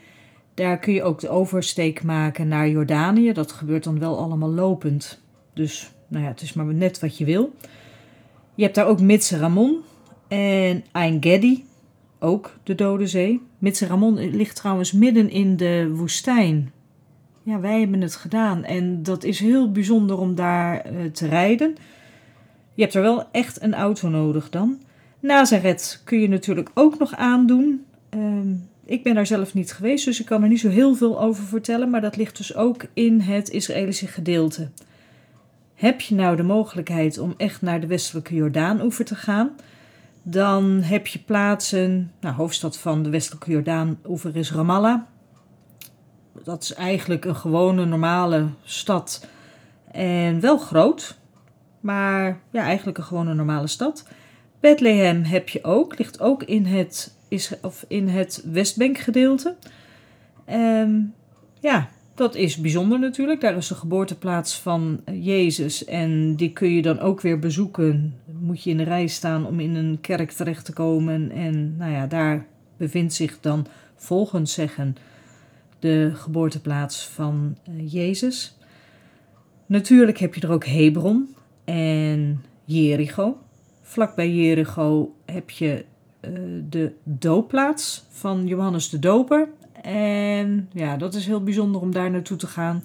Daar 0.59 0.79
kun 0.79 0.93
je 0.93 1.03
ook 1.03 1.21
de 1.21 1.29
oversteek 1.29 2.03
maken 2.03 2.49
naar 2.49 2.69
Jordanië. 2.69 3.33
Dat 3.33 3.53
gebeurt 3.53 3.85
dan 3.85 3.99
wel 3.99 4.19
allemaal 4.19 4.51
lopend. 4.51 5.21
Dus 5.55 5.93
nou 6.09 6.25
ja, 6.25 6.31
het 6.31 6.43
is 6.43 6.53
maar 6.53 6.67
net 6.67 7.01
wat 7.01 7.19
je 7.19 7.25
wil. 7.25 7.55
Je 8.55 8.63
hebt 8.63 8.75
daar 8.75 8.87
ook 8.87 9.01
Ramon 9.31 9.77
en 10.29 10.85
Ein 10.93 11.17
Gedi, 11.21 11.65
ook 12.19 12.53
de 12.63 12.75
Dode 12.75 13.07
Zee. 13.07 13.41
Ramon 13.89 14.31
ligt 14.31 14.57
trouwens 14.57 14.93
midden 14.93 15.31
in 15.31 15.57
de 15.57 15.91
woestijn 15.95 16.73
ja, 17.49 17.61
wij 17.61 17.81
hebben 17.81 18.01
het 18.01 18.15
gedaan. 18.15 18.65
En 18.65 19.03
dat 19.03 19.25
is 19.25 19.41
heel 19.41 19.73
bijzonder 19.73 20.19
om 20.19 20.35
daar 20.35 20.93
uh, 20.93 21.05
te 21.11 21.27
rijden. 21.27 21.77
Je 22.75 22.83
hebt 22.83 22.95
er 22.95 23.03
wel 23.03 23.25
echt 23.33 23.63
een 23.63 23.75
auto 23.75 24.09
nodig 24.09 24.51
dan. 24.51 24.79
Nazareth 25.21 26.03
kun 26.05 26.21
je 26.21 26.29
natuurlijk 26.29 26.71
ook 26.75 26.99
nog 26.99 27.15
aandoen. 27.15 27.85
Uh, 28.17 28.23
ik 28.89 29.03
ben 29.03 29.15
daar 29.15 29.27
zelf 29.27 29.55
niet 29.55 29.73
geweest, 29.73 30.05
dus 30.05 30.21
ik 30.21 30.27
kan 30.27 30.43
er 30.43 30.49
niet 30.49 30.61
zo 30.61 30.69
heel 30.69 30.95
veel 30.95 31.21
over 31.21 31.45
vertellen. 31.45 31.91
Maar 31.91 32.01
dat 32.01 32.17
ligt 32.17 32.37
dus 32.37 32.55
ook 32.55 32.85
in 32.93 33.21
het 33.21 33.51
Israëlische 33.51 34.07
gedeelte. 34.07 34.69
Heb 35.75 36.01
je 36.01 36.15
nou 36.15 36.37
de 36.37 36.43
mogelijkheid 36.43 37.19
om 37.19 37.35
echt 37.37 37.63
naar 37.63 37.81
de 37.81 37.87
westelijke 37.87 38.35
Jordaanoever 38.35 39.05
te 39.05 39.15
gaan? 39.15 39.51
Dan 40.23 40.65
heb 40.83 41.07
je 41.07 41.19
plaatsen, 41.19 42.13
nou, 42.21 42.35
hoofdstad 42.35 42.79
van 42.79 43.03
de 43.03 43.11
westelijke 43.11 43.51
Jordaanoever 43.51 44.37
is 44.37 44.53
Ramallah 44.53 45.01
dat 46.45 46.63
is 46.63 46.75
eigenlijk 46.75 47.25
een 47.25 47.37
gewone 47.37 47.85
normale 47.85 48.47
stad. 48.65 49.27
En 49.91 50.41
wel 50.41 50.59
groot, 50.59 51.19
maar 51.81 52.41
ja, 52.51 52.63
eigenlijk 52.63 52.99
een 52.99 53.05
gewone 53.05 53.35
normale 53.35 53.67
stad. 53.67 54.09
Bethlehem 54.61 55.23
heb 55.23 55.49
je 55.49 55.65
ook, 55.65 55.99
ligt 55.99 56.21
ook 56.21 56.43
in 56.43 56.65
het, 56.65 57.17
is, 57.29 57.53
of 57.63 57.85
in 57.89 58.09
het 58.09 58.43
Westbankgedeelte. 58.53 59.57
Um, 60.51 61.15
ja, 61.61 61.89
dat 62.15 62.35
is 62.35 62.57
bijzonder 62.57 62.99
natuurlijk. 62.99 63.41
Daar 63.41 63.57
is 63.57 63.69
de 63.69 63.75
geboorteplaats 63.75 64.59
van 64.59 65.01
Jezus. 65.13 65.85
En 65.85 66.35
die 66.35 66.53
kun 66.53 66.71
je 66.71 66.83
dan 66.83 66.99
ook 66.99 67.21
weer 67.21 67.39
bezoeken. 67.39 68.15
Moet 68.41 68.63
je 68.63 68.71
in 68.71 68.77
de 68.77 68.83
rij 68.83 69.07
staan 69.07 69.47
om 69.47 69.61
in 69.61 69.75
een 69.75 69.99
kerk 70.01 70.31
terecht 70.31 70.65
te 70.65 70.73
komen. 70.73 71.31
En 71.31 71.77
nou 71.77 71.93
ja, 71.93 72.07
daar 72.07 72.47
bevindt 72.77 73.15
zich 73.15 73.41
dan 73.41 73.67
volgens 73.97 74.53
zeggen 74.53 74.97
de 75.79 76.11
geboorteplaats 76.15 77.07
van 77.07 77.57
uh, 77.69 77.93
Jezus. 77.93 78.57
Natuurlijk 79.67 80.19
heb 80.19 80.35
je 80.35 80.41
er 80.41 80.53
ook 80.53 80.65
Hebron 80.65 81.35
en 81.65 82.45
Jericho. 82.65 83.39
Vlakbij 83.83 84.31
Jericho 84.31 85.15
heb 85.25 85.51
je 85.51 85.85
de 86.69 86.93
doopplaats 87.03 88.05
van 88.11 88.47
Johannes 88.47 88.89
de 88.91 88.99
Doper. 88.99 89.49
En 89.83 90.69
ja, 90.73 90.97
dat 90.97 91.15
is 91.15 91.27
heel 91.27 91.43
bijzonder 91.43 91.81
om 91.81 91.93
daar 91.93 92.11
naartoe 92.11 92.37
te 92.37 92.47
gaan. 92.47 92.83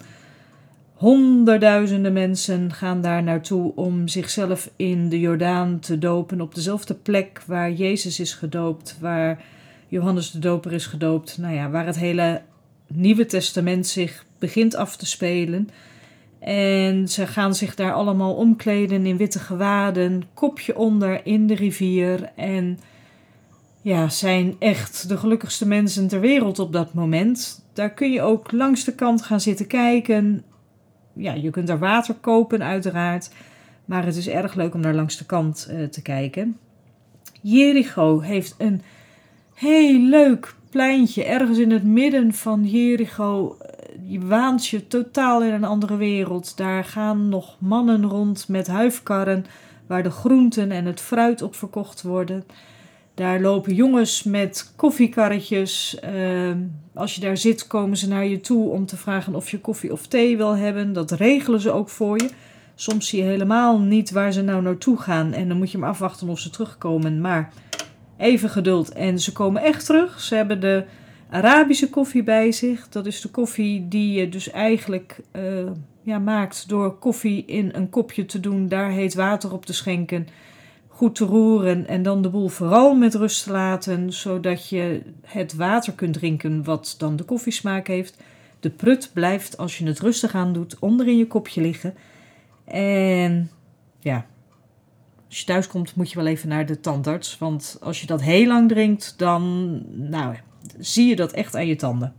Honderdduizenden 0.94 2.12
mensen 2.12 2.72
gaan 2.72 3.00
daar 3.00 3.22
naartoe 3.22 3.72
om 3.74 4.08
zichzelf 4.08 4.70
in 4.76 5.08
de 5.08 5.20
Jordaan 5.20 5.78
te 5.78 5.98
dopen. 5.98 6.40
Op 6.40 6.54
dezelfde 6.54 6.94
plek 6.94 7.42
waar 7.46 7.72
Jezus 7.72 8.20
is 8.20 8.34
gedoopt, 8.34 8.96
waar 9.00 9.44
Johannes 9.88 10.30
de 10.30 10.38
Doper 10.38 10.72
is 10.72 10.86
gedoopt. 10.86 11.38
Nou 11.38 11.54
ja, 11.54 11.70
waar 11.70 11.86
het 11.86 11.98
hele 11.98 12.42
Nieuwe 12.86 13.26
Testament 13.26 13.86
zich 13.86 14.24
begint 14.38 14.74
af 14.74 14.96
te 14.96 15.06
spelen. 15.06 15.68
En 16.38 17.08
ze 17.08 17.26
gaan 17.26 17.54
zich 17.54 17.74
daar 17.74 17.92
allemaal 17.92 18.34
omkleden 18.34 19.06
in 19.06 19.16
witte 19.16 19.38
gewaden, 19.38 20.22
kopje 20.34 20.76
onder 20.76 21.26
in 21.26 21.46
de 21.46 21.54
rivier. 21.54 22.32
En 22.36 22.78
ja, 23.84 24.08
zijn 24.08 24.56
echt 24.58 25.08
de 25.08 25.16
gelukkigste 25.16 25.66
mensen 25.66 26.08
ter 26.08 26.20
wereld 26.20 26.58
op 26.58 26.72
dat 26.72 26.94
moment. 26.94 27.64
Daar 27.72 27.90
kun 27.90 28.10
je 28.10 28.22
ook 28.22 28.52
langs 28.52 28.84
de 28.84 28.94
kant 28.94 29.22
gaan 29.22 29.40
zitten 29.40 29.66
kijken. 29.66 30.44
Ja, 31.12 31.32
je 31.32 31.50
kunt 31.50 31.66
daar 31.66 31.78
water 31.78 32.14
kopen, 32.14 32.62
uiteraard. 32.62 33.30
Maar 33.84 34.04
het 34.04 34.16
is 34.16 34.28
erg 34.28 34.54
leuk 34.54 34.74
om 34.74 34.82
daar 34.82 34.94
langs 34.94 35.16
de 35.16 35.24
kant 35.24 35.68
uh, 35.70 35.84
te 35.84 36.02
kijken. 36.02 36.58
Jericho 37.40 38.20
heeft 38.20 38.54
een 38.58 38.82
heel 39.54 39.98
leuk 39.98 40.54
pleintje 40.70 41.24
ergens 41.24 41.58
in 41.58 41.70
het 41.70 41.84
midden 41.84 42.32
van 42.32 42.64
Jericho. 42.64 43.56
Je 44.06 44.20
waant 44.20 44.66
je 44.66 44.86
totaal 44.86 45.42
in 45.42 45.52
een 45.52 45.64
andere 45.64 45.96
wereld. 45.96 46.56
Daar 46.56 46.84
gaan 46.84 47.28
nog 47.28 47.56
mannen 47.60 48.04
rond 48.04 48.48
met 48.48 48.66
huifkarren 48.66 49.46
waar 49.86 50.02
de 50.02 50.10
groenten 50.10 50.70
en 50.70 50.84
het 50.84 51.00
fruit 51.00 51.42
op 51.42 51.54
verkocht 51.54 52.02
worden. 52.02 52.44
Daar 53.14 53.40
lopen 53.40 53.74
jongens 53.74 54.22
met 54.22 54.72
koffiekarretjes. 54.76 55.96
Uh, 56.14 56.50
als 56.94 57.14
je 57.14 57.20
daar 57.20 57.36
zit, 57.36 57.66
komen 57.66 57.96
ze 57.96 58.08
naar 58.08 58.26
je 58.26 58.40
toe 58.40 58.68
om 58.70 58.86
te 58.86 58.96
vragen 58.96 59.34
of 59.34 59.50
je 59.50 59.60
koffie 59.60 59.92
of 59.92 60.06
thee 60.06 60.36
wil 60.36 60.56
hebben. 60.56 60.92
Dat 60.92 61.10
regelen 61.10 61.60
ze 61.60 61.70
ook 61.70 61.88
voor 61.88 62.18
je. 62.18 62.28
Soms 62.74 63.08
zie 63.08 63.22
je 63.22 63.28
helemaal 63.28 63.80
niet 63.80 64.10
waar 64.10 64.32
ze 64.32 64.42
nou 64.42 64.62
naartoe 64.62 64.98
gaan 64.98 65.32
en 65.32 65.48
dan 65.48 65.56
moet 65.56 65.70
je 65.70 65.78
maar 65.78 65.88
afwachten 65.88 66.28
of 66.28 66.38
ze 66.38 66.50
terugkomen. 66.50 67.20
Maar 67.20 67.52
Even 68.16 68.50
geduld 68.50 68.92
en 68.92 69.18
ze 69.18 69.32
komen 69.32 69.62
echt 69.62 69.86
terug. 69.86 70.20
Ze 70.20 70.34
hebben 70.34 70.60
de 70.60 70.84
Arabische 71.30 71.90
koffie 71.90 72.22
bij 72.22 72.52
zich. 72.52 72.88
Dat 72.88 73.06
is 73.06 73.20
de 73.20 73.28
koffie 73.28 73.88
die 73.88 74.12
je 74.12 74.28
dus 74.28 74.50
eigenlijk 74.50 75.20
uh, 75.36 75.70
ja, 76.02 76.18
maakt 76.18 76.68
door 76.68 76.98
koffie 76.98 77.44
in 77.46 77.70
een 77.72 77.90
kopje 77.90 78.26
te 78.26 78.40
doen, 78.40 78.68
daar 78.68 78.90
heet 78.90 79.14
water 79.14 79.52
op 79.52 79.66
te 79.66 79.72
schenken, 79.72 80.26
goed 80.94 81.14
te 81.14 81.24
roeren 81.24 81.86
en 81.86 82.02
dan 82.02 82.22
de 82.22 82.28
boel 82.28 82.48
vooral 82.48 82.94
met 82.94 83.14
rust 83.14 83.44
te 83.44 83.50
laten, 83.50 84.12
zodat 84.12 84.68
je 84.68 85.02
het 85.22 85.54
water 85.54 85.92
kunt 85.92 86.12
drinken 86.12 86.64
wat 86.64 86.94
dan 86.98 87.16
de 87.16 87.24
koffiesmaak 87.24 87.86
heeft. 87.86 88.16
De 88.60 88.70
prut 88.70 89.10
blijft 89.12 89.56
als 89.56 89.78
je 89.78 89.86
het 89.86 90.00
rustig 90.00 90.34
aan 90.34 90.52
doet 90.52 90.78
onder 90.78 91.08
in 91.08 91.18
je 91.18 91.26
kopje 91.26 91.60
liggen. 91.60 91.94
En 92.64 93.50
ja, 93.98 94.26
als 95.28 95.38
je 95.38 95.44
thuis 95.44 95.66
komt, 95.66 95.94
moet 95.94 96.10
je 96.10 96.16
wel 96.16 96.26
even 96.26 96.48
naar 96.48 96.66
de 96.66 96.80
tandarts. 96.80 97.38
Want 97.38 97.76
als 97.80 98.00
je 98.00 98.06
dat 98.06 98.22
heel 98.22 98.46
lang 98.46 98.68
drinkt, 98.68 99.14
dan 99.16 99.82
nou, 100.08 100.34
zie 100.78 101.08
je 101.08 101.16
dat 101.16 101.32
echt 101.32 101.56
aan 101.56 101.66
je 101.66 101.76
tanden. 101.76 102.14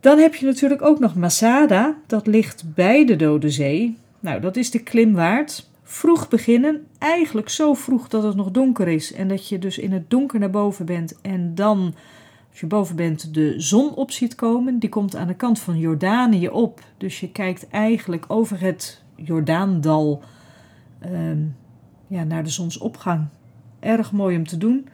Dan 0.00 0.18
heb 0.18 0.34
je 0.34 0.46
natuurlijk 0.46 0.82
ook 0.82 0.98
nog 0.98 1.14
Masada. 1.14 1.96
Dat 2.06 2.26
ligt 2.26 2.74
bij 2.74 3.06
de 3.06 3.16
Dode 3.16 3.50
Zee. 3.50 3.98
Nou, 4.20 4.40
dat 4.40 4.56
is 4.56 4.70
de 4.70 4.78
klim 4.78 5.14
waard. 5.14 5.66
Vroeg 5.90 6.28
beginnen. 6.28 6.86
Eigenlijk 6.98 7.48
zo 7.48 7.74
vroeg 7.74 8.08
dat 8.08 8.22
het 8.22 8.36
nog 8.36 8.50
donker 8.50 8.88
is. 8.88 9.12
En 9.12 9.28
dat 9.28 9.48
je 9.48 9.58
dus 9.58 9.78
in 9.78 9.92
het 9.92 10.10
donker 10.10 10.38
naar 10.38 10.50
boven 10.50 10.86
bent. 10.86 11.20
En 11.20 11.54
dan, 11.54 11.94
als 12.50 12.60
je 12.60 12.66
boven 12.66 12.96
bent, 12.96 13.34
de 13.34 13.54
zon 13.60 13.94
op 13.94 14.10
ziet 14.10 14.34
komen. 14.34 14.78
Die 14.78 14.88
komt 14.88 15.16
aan 15.16 15.26
de 15.26 15.34
kant 15.34 15.58
van 15.58 15.78
Jordanië 15.78 16.48
op. 16.48 16.80
Dus 16.96 17.20
je 17.20 17.30
kijkt 17.30 17.68
eigenlijk 17.68 18.24
over 18.28 18.60
het 18.60 19.02
Jordaandal 19.14 20.22
ehm, 20.98 21.42
ja, 22.06 22.24
naar 22.24 22.44
de 22.44 22.50
zonsopgang. 22.50 23.26
Erg 23.80 24.12
mooi 24.12 24.36
om 24.36 24.46
te 24.46 24.58
doen. 24.58 24.88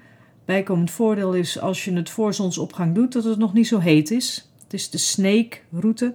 Bijkomend 0.44 0.90
voordeel 0.90 1.34
is 1.34 1.60
als 1.60 1.84
je 1.84 1.92
het 1.92 2.10
voor 2.10 2.34
zonsopgang 2.34 2.94
doet, 2.94 3.12
dat 3.12 3.24
het 3.24 3.38
nog 3.38 3.52
niet 3.52 3.66
zo 3.66 3.78
heet 3.78 4.10
is. 4.10 4.50
Het 4.62 4.72
is 4.72 4.90
de 4.90 4.98
snake-route, 4.98 6.14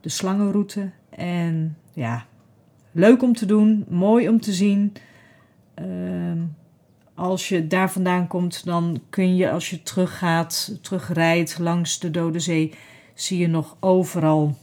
de 0.00 0.08
slangenroute. 0.08 0.90
En 1.10 1.76
ja, 1.92 2.26
leuk 2.92 3.22
om 3.22 3.34
te 3.34 3.46
doen, 3.46 3.84
mooi 3.88 4.28
om 4.28 4.40
te 4.40 4.52
zien. 4.52 4.92
Ehm, 5.74 6.38
als 7.14 7.48
je 7.48 7.66
daar 7.66 7.90
vandaan 7.90 8.26
komt, 8.26 8.64
dan 8.64 9.00
kun 9.10 9.36
je 9.36 9.50
als 9.50 9.70
je 9.70 9.82
teruggaat, 9.82 10.78
terugrijdt 10.80 11.58
langs 11.58 11.98
de 11.98 12.10
Dode 12.10 12.40
Zee, 12.40 12.74
zie 13.14 13.38
je 13.38 13.48
nog 13.48 13.76
overal 13.80 14.56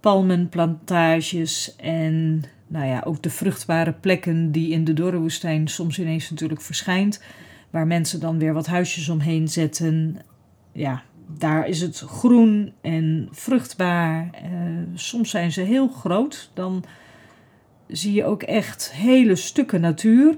palmenplantages 0.00 1.76
en 1.76 2.44
nou 2.66 2.86
ja, 2.86 3.02
ook 3.04 3.22
de 3.22 3.30
vruchtbare 3.30 3.92
plekken 3.92 4.52
die 4.52 4.70
in 4.70 4.84
de 4.84 4.92
dorre 4.92 5.18
woestijn 5.18 5.68
soms 5.68 5.98
ineens 5.98 6.30
natuurlijk 6.30 6.60
verschijnt. 6.60 7.22
Waar 7.70 7.86
mensen 7.86 8.20
dan 8.20 8.38
weer 8.38 8.52
wat 8.52 8.66
huisjes 8.66 9.08
omheen 9.08 9.48
zetten. 9.48 10.16
Ja, 10.72 11.02
daar 11.26 11.68
is 11.68 11.80
het 11.80 11.98
groen 11.98 12.72
en 12.80 13.28
vruchtbaar. 13.30 14.30
Uh, 14.44 14.50
soms 14.94 15.30
zijn 15.30 15.52
ze 15.52 15.60
heel 15.60 15.88
groot. 15.88 16.50
Dan 16.54 16.84
zie 17.88 18.12
je 18.12 18.24
ook 18.24 18.42
echt 18.42 18.92
hele 18.92 19.36
stukken 19.36 19.80
natuur. 19.80 20.36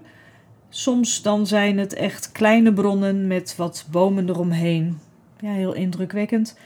Soms 0.69 1.23
dan 1.23 1.47
zijn 1.47 1.79
het 1.79 1.95
echt 1.95 2.33
kleine 2.33 2.73
bronnen 2.73 3.27
met 3.27 3.57
wat 3.57 3.87
bomen 3.91 4.29
eromheen. 4.29 4.99
Ja, 5.41 5.53
heel 5.53 5.73
indrukwekkend. 5.73 6.59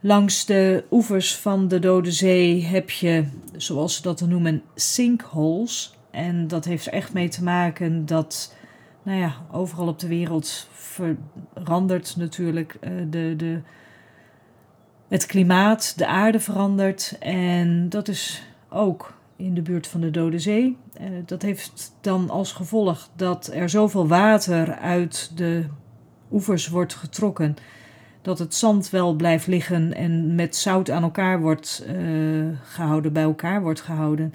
Langs 0.00 0.44
de 0.44 0.84
oevers 0.90 1.36
van 1.36 1.68
de 1.68 1.78
Dode 1.78 2.12
Zee 2.12 2.64
heb 2.64 2.90
je, 2.90 3.24
zoals 3.56 3.96
ze 3.96 4.02
dat 4.02 4.20
noemen, 4.20 4.62
sinkholes. 4.74 5.96
En 6.10 6.48
dat 6.48 6.64
heeft 6.64 6.86
er 6.86 6.92
echt 6.92 7.12
mee 7.12 7.28
te 7.28 7.42
maken 7.42 8.06
dat, 8.06 8.54
nou 9.02 9.18
ja, 9.18 9.34
overal 9.52 9.88
op 9.88 9.98
de 9.98 10.08
wereld 10.08 10.68
verandert 10.72 12.16
natuurlijk 12.16 12.76
uh, 12.80 12.90
de, 13.10 13.34
de, 13.36 13.60
het 15.08 15.26
klimaat, 15.26 15.98
de 15.98 16.06
aarde 16.06 16.40
verandert. 16.40 17.16
En 17.20 17.88
dat 17.88 18.08
is 18.08 18.42
ook 18.68 19.17
in 19.38 19.54
de 19.54 19.62
buurt 19.62 19.86
van 19.86 20.00
de 20.00 20.10
Dode 20.10 20.38
Zee. 20.38 20.76
Uh, 21.00 21.06
dat 21.26 21.42
heeft 21.42 21.94
dan 22.00 22.30
als 22.30 22.52
gevolg 22.52 23.08
dat 23.16 23.50
er 23.52 23.68
zoveel 23.68 24.08
water 24.08 24.74
uit 24.74 25.30
de 25.34 25.64
oevers 26.30 26.68
wordt 26.68 26.94
getrokken 26.94 27.56
dat 28.22 28.38
het 28.38 28.54
zand 28.54 28.90
wel 28.90 29.14
blijft 29.14 29.46
liggen 29.46 29.94
en 29.94 30.34
met 30.34 30.56
zout 30.56 30.90
aan 30.90 31.02
elkaar 31.02 31.40
wordt 31.40 31.86
uh, 31.88 32.46
gehouden, 32.62 33.12
bij 33.12 33.22
elkaar 33.22 33.62
wordt 33.62 33.80
gehouden. 33.80 34.34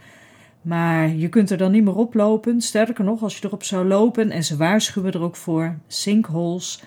Maar 0.62 1.10
je 1.10 1.30
kunt 1.30 1.50
er 1.50 1.58
dan 1.58 1.72
niet 1.72 1.84
meer 1.84 1.96
oplopen. 1.96 2.62
Sterker 2.62 3.04
nog, 3.04 3.22
als 3.22 3.38
je 3.38 3.46
erop 3.46 3.64
zou 3.64 3.88
lopen, 3.88 4.32
en 4.32 4.44
ze 4.44 4.58
waarschuwen 4.58 5.12
er 5.12 5.22
ook 5.22 5.36
voor, 5.36 5.76
sinkholes, 5.88 6.84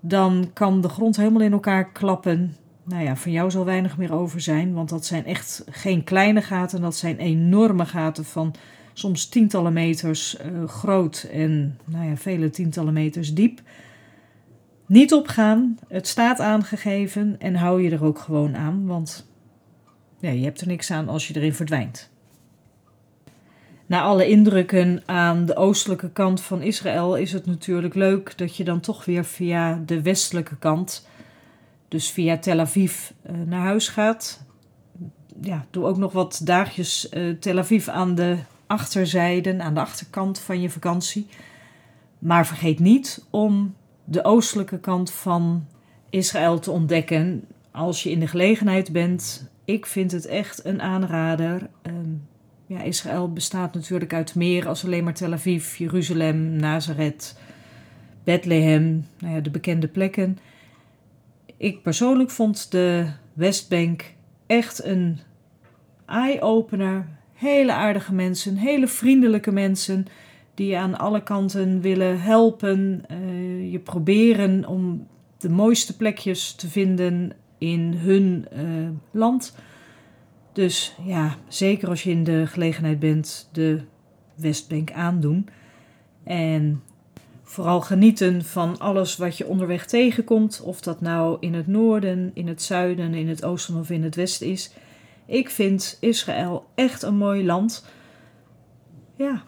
dan 0.00 0.50
kan 0.52 0.80
de 0.80 0.88
grond 0.88 1.16
helemaal 1.16 1.42
in 1.42 1.52
elkaar 1.52 1.92
klappen. 1.92 2.56
Nou 2.88 3.02
ja, 3.02 3.16
van 3.16 3.32
jou 3.32 3.50
zal 3.50 3.64
weinig 3.64 3.96
meer 3.96 4.12
over 4.12 4.40
zijn, 4.40 4.72
want 4.72 4.88
dat 4.88 5.06
zijn 5.06 5.24
echt 5.24 5.64
geen 5.70 6.04
kleine 6.04 6.42
gaten, 6.42 6.80
dat 6.80 6.96
zijn 6.96 7.18
enorme 7.18 7.86
gaten 7.86 8.24
van 8.24 8.54
soms 8.92 9.28
tientallen 9.28 9.72
meters 9.72 10.36
uh, 10.40 10.68
groot 10.68 11.28
en 11.32 11.78
nou 11.84 12.08
ja, 12.08 12.16
vele 12.16 12.50
tientallen 12.50 12.92
meters 12.92 13.34
diep. 13.34 13.60
Niet 14.86 15.12
opgaan, 15.12 15.78
het 15.88 16.06
staat 16.06 16.40
aangegeven 16.40 17.36
en 17.38 17.54
hou 17.54 17.82
je 17.82 17.90
er 17.90 18.04
ook 18.04 18.18
gewoon 18.18 18.56
aan, 18.56 18.86
want 18.86 19.26
ja, 20.20 20.30
je 20.30 20.44
hebt 20.44 20.60
er 20.60 20.66
niks 20.66 20.90
aan 20.90 21.08
als 21.08 21.28
je 21.28 21.36
erin 21.36 21.54
verdwijnt. 21.54 22.10
Na 23.86 24.02
alle 24.02 24.28
indrukken 24.28 25.02
aan 25.06 25.46
de 25.46 25.56
oostelijke 25.56 26.10
kant 26.10 26.42
van 26.42 26.62
Israël 26.62 27.16
is 27.16 27.32
het 27.32 27.46
natuurlijk 27.46 27.94
leuk 27.94 28.38
dat 28.38 28.56
je 28.56 28.64
dan 28.64 28.80
toch 28.80 29.04
weer 29.04 29.24
via 29.24 29.82
de 29.86 30.02
westelijke 30.02 30.56
kant, 30.56 31.08
dus 31.88 32.10
via 32.10 32.38
Tel 32.38 32.60
Aviv, 32.60 33.10
eh, 33.22 33.34
naar 33.46 33.60
huis 33.60 33.88
gaat. 33.88 34.44
Ja, 35.40 35.66
doe 35.70 35.84
ook 35.84 35.96
nog 35.96 36.12
wat 36.12 36.40
dagjes 36.44 37.08
uh, 37.12 37.38
Tel 37.38 37.58
Aviv 37.58 37.88
aan 37.88 38.14
de 38.14 38.36
achterzijde, 38.66 39.62
aan 39.62 39.74
de 39.74 39.80
achterkant 39.80 40.38
van 40.38 40.60
je 40.60 40.70
vakantie. 40.70 41.26
Maar 42.18 42.46
vergeet 42.46 42.78
niet 42.78 43.24
om 43.30 43.74
de 44.04 44.24
oostelijke 44.24 44.78
kant 44.78 45.12
van 45.12 45.66
Israël 46.10 46.58
te 46.58 46.70
ontdekken 46.70 47.44
als 47.70 48.02
je 48.02 48.10
in 48.10 48.20
de 48.20 48.26
gelegenheid 48.26 48.92
bent. 48.92 49.50
Ik 49.64 49.86
vind 49.86 50.12
het 50.12 50.26
echt 50.26 50.64
een 50.64 50.82
aanrader. 50.82 51.68
Ehm, 51.82 52.10
ja, 52.66 52.82
Israël 52.82 53.32
bestaat 53.32 53.74
natuurlijk 53.74 54.12
uit 54.12 54.34
meer 54.34 54.68
als 54.68 54.84
alleen 54.84 55.04
maar 55.04 55.14
Tel 55.14 55.32
Aviv, 55.32 55.76
Jeruzalem, 55.76 56.56
Nazareth, 56.56 57.38
Bethlehem, 58.24 59.06
nou 59.18 59.34
ja, 59.34 59.40
de 59.40 59.50
bekende 59.50 59.88
plekken. 59.88 60.38
Ik 61.56 61.82
persoonlijk 61.82 62.30
vond 62.30 62.70
de 62.70 63.06
Westbank 63.32 64.14
echt 64.46 64.84
een 64.84 65.18
eye-opener. 66.06 67.08
Hele 67.32 67.72
aardige 67.72 68.14
mensen, 68.14 68.56
hele 68.56 68.86
vriendelijke 68.86 69.52
mensen 69.52 70.06
die 70.54 70.66
je 70.66 70.76
aan 70.76 70.98
alle 70.98 71.22
kanten 71.22 71.80
willen 71.80 72.20
helpen, 72.20 73.04
uh, 73.10 73.72
je 73.72 73.78
proberen 73.78 74.66
om 74.66 75.06
de 75.38 75.48
mooiste 75.48 75.96
plekjes 75.96 76.54
te 76.54 76.68
vinden 76.68 77.32
in 77.58 77.92
hun 77.92 78.46
uh, 78.52 78.88
land. 79.10 79.56
Dus 80.52 80.96
ja, 81.04 81.34
zeker 81.48 81.88
als 81.88 82.02
je 82.02 82.10
in 82.10 82.24
de 82.24 82.46
gelegenheid 82.46 82.98
bent, 82.98 83.48
de 83.52 83.80
Westbank 84.34 84.92
aandoen. 84.92 85.48
En 86.24 86.82
vooral 87.48 87.80
genieten 87.80 88.44
van 88.44 88.78
alles 88.78 89.16
wat 89.16 89.36
je 89.36 89.46
onderweg 89.46 89.86
tegenkomt. 89.86 90.60
Of 90.64 90.80
dat 90.80 91.00
nou 91.00 91.36
in 91.40 91.54
het 91.54 91.66
noorden, 91.66 92.30
in 92.34 92.48
het 92.48 92.62
zuiden, 92.62 93.14
in 93.14 93.28
het 93.28 93.44
oosten 93.44 93.76
of 93.76 93.90
in 93.90 94.02
het 94.02 94.14
westen 94.14 94.46
is. 94.46 94.70
Ik 95.26 95.50
vind 95.50 95.96
Israël 96.00 96.66
echt 96.74 97.02
een 97.02 97.16
mooi 97.16 97.44
land. 97.44 97.84
Ja, 99.16 99.42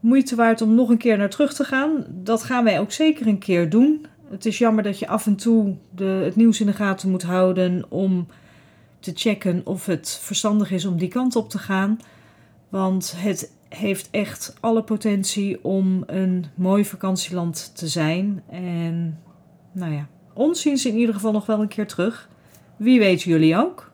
moeite 0.00 0.36
waard 0.36 0.62
om 0.62 0.74
nog 0.74 0.88
een 0.88 0.98
keer 0.98 1.18
naar 1.18 1.30
terug 1.30 1.54
te 1.54 1.64
gaan. 1.64 2.04
Dat 2.08 2.42
gaan 2.42 2.64
wij 2.64 2.80
ook 2.80 2.92
zeker 2.92 3.26
een 3.26 3.38
keer 3.38 3.70
doen. 3.70 4.06
Het 4.30 4.46
is 4.46 4.58
jammer 4.58 4.82
dat 4.82 4.98
je 4.98 5.08
af 5.08 5.26
en 5.26 5.36
toe 5.36 5.76
de, 5.94 6.04
het 6.04 6.36
nieuws 6.36 6.60
in 6.60 6.66
de 6.66 6.72
gaten 6.72 7.10
moet 7.10 7.22
houden 7.22 7.84
om 7.88 8.26
te 9.00 9.12
checken 9.14 9.60
of 9.64 9.86
het 9.86 10.18
verstandig 10.22 10.70
is 10.70 10.84
om 10.84 10.98
die 10.98 11.08
kant 11.08 11.36
op 11.36 11.50
te 11.50 11.58
gaan. 11.58 11.98
Want 12.70 13.14
het 13.16 13.52
heeft 13.68 14.08
echt 14.10 14.54
alle 14.60 14.82
potentie 14.82 15.64
om 15.64 16.02
een 16.06 16.46
mooi 16.54 16.84
vakantieland 16.84 17.70
te 17.74 17.88
zijn. 17.88 18.42
En 18.50 19.20
nou 19.72 19.92
ja, 19.92 20.08
ons 20.34 20.60
zien 20.60 20.78
ze 20.78 20.88
in 20.88 20.96
ieder 20.96 21.14
geval 21.14 21.32
nog 21.32 21.46
wel 21.46 21.60
een 21.60 21.68
keer 21.68 21.86
terug. 21.86 22.28
Wie 22.76 22.98
weet 22.98 23.22
jullie 23.22 23.56
ook. 23.56 23.90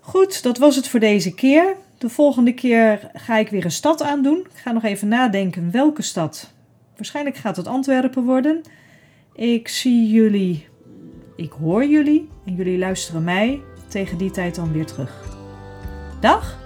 Goed, 0.00 0.42
dat 0.42 0.58
was 0.58 0.76
het 0.76 0.88
voor 0.88 1.00
deze 1.00 1.34
keer. 1.34 1.76
De 1.98 2.08
volgende 2.08 2.54
keer 2.54 3.10
ga 3.14 3.38
ik 3.38 3.48
weer 3.48 3.64
een 3.64 3.70
stad 3.70 4.02
aandoen. 4.02 4.38
Ik 4.38 4.58
ga 4.58 4.72
nog 4.72 4.84
even 4.84 5.08
nadenken 5.08 5.70
welke 5.70 6.02
stad. 6.02 6.52
Waarschijnlijk 6.96 7.36
gaat 7.36 7.56
het 7.56 7.66
Antwerpen 7.66 8.24
worden. 8.24 8.62
Ik 9.34 9.68
zie 9.68 10.08
jullie, 10.08 10.68
ik 11.36 11.52
hoor 11.52 11.86
jullie 11.86 12.28
en 12.46 12.54
jullie 12.54 12.78
luisteren 12.78 13.24
mij 13.24 13.60
tegen 13.88 14.18
die 14.18 14.30
tijd 14.30 14.54
dan 14.54 14.72
weer 14.72 14.86
terug. 14.86 15.36
Dag! 16.20 16.61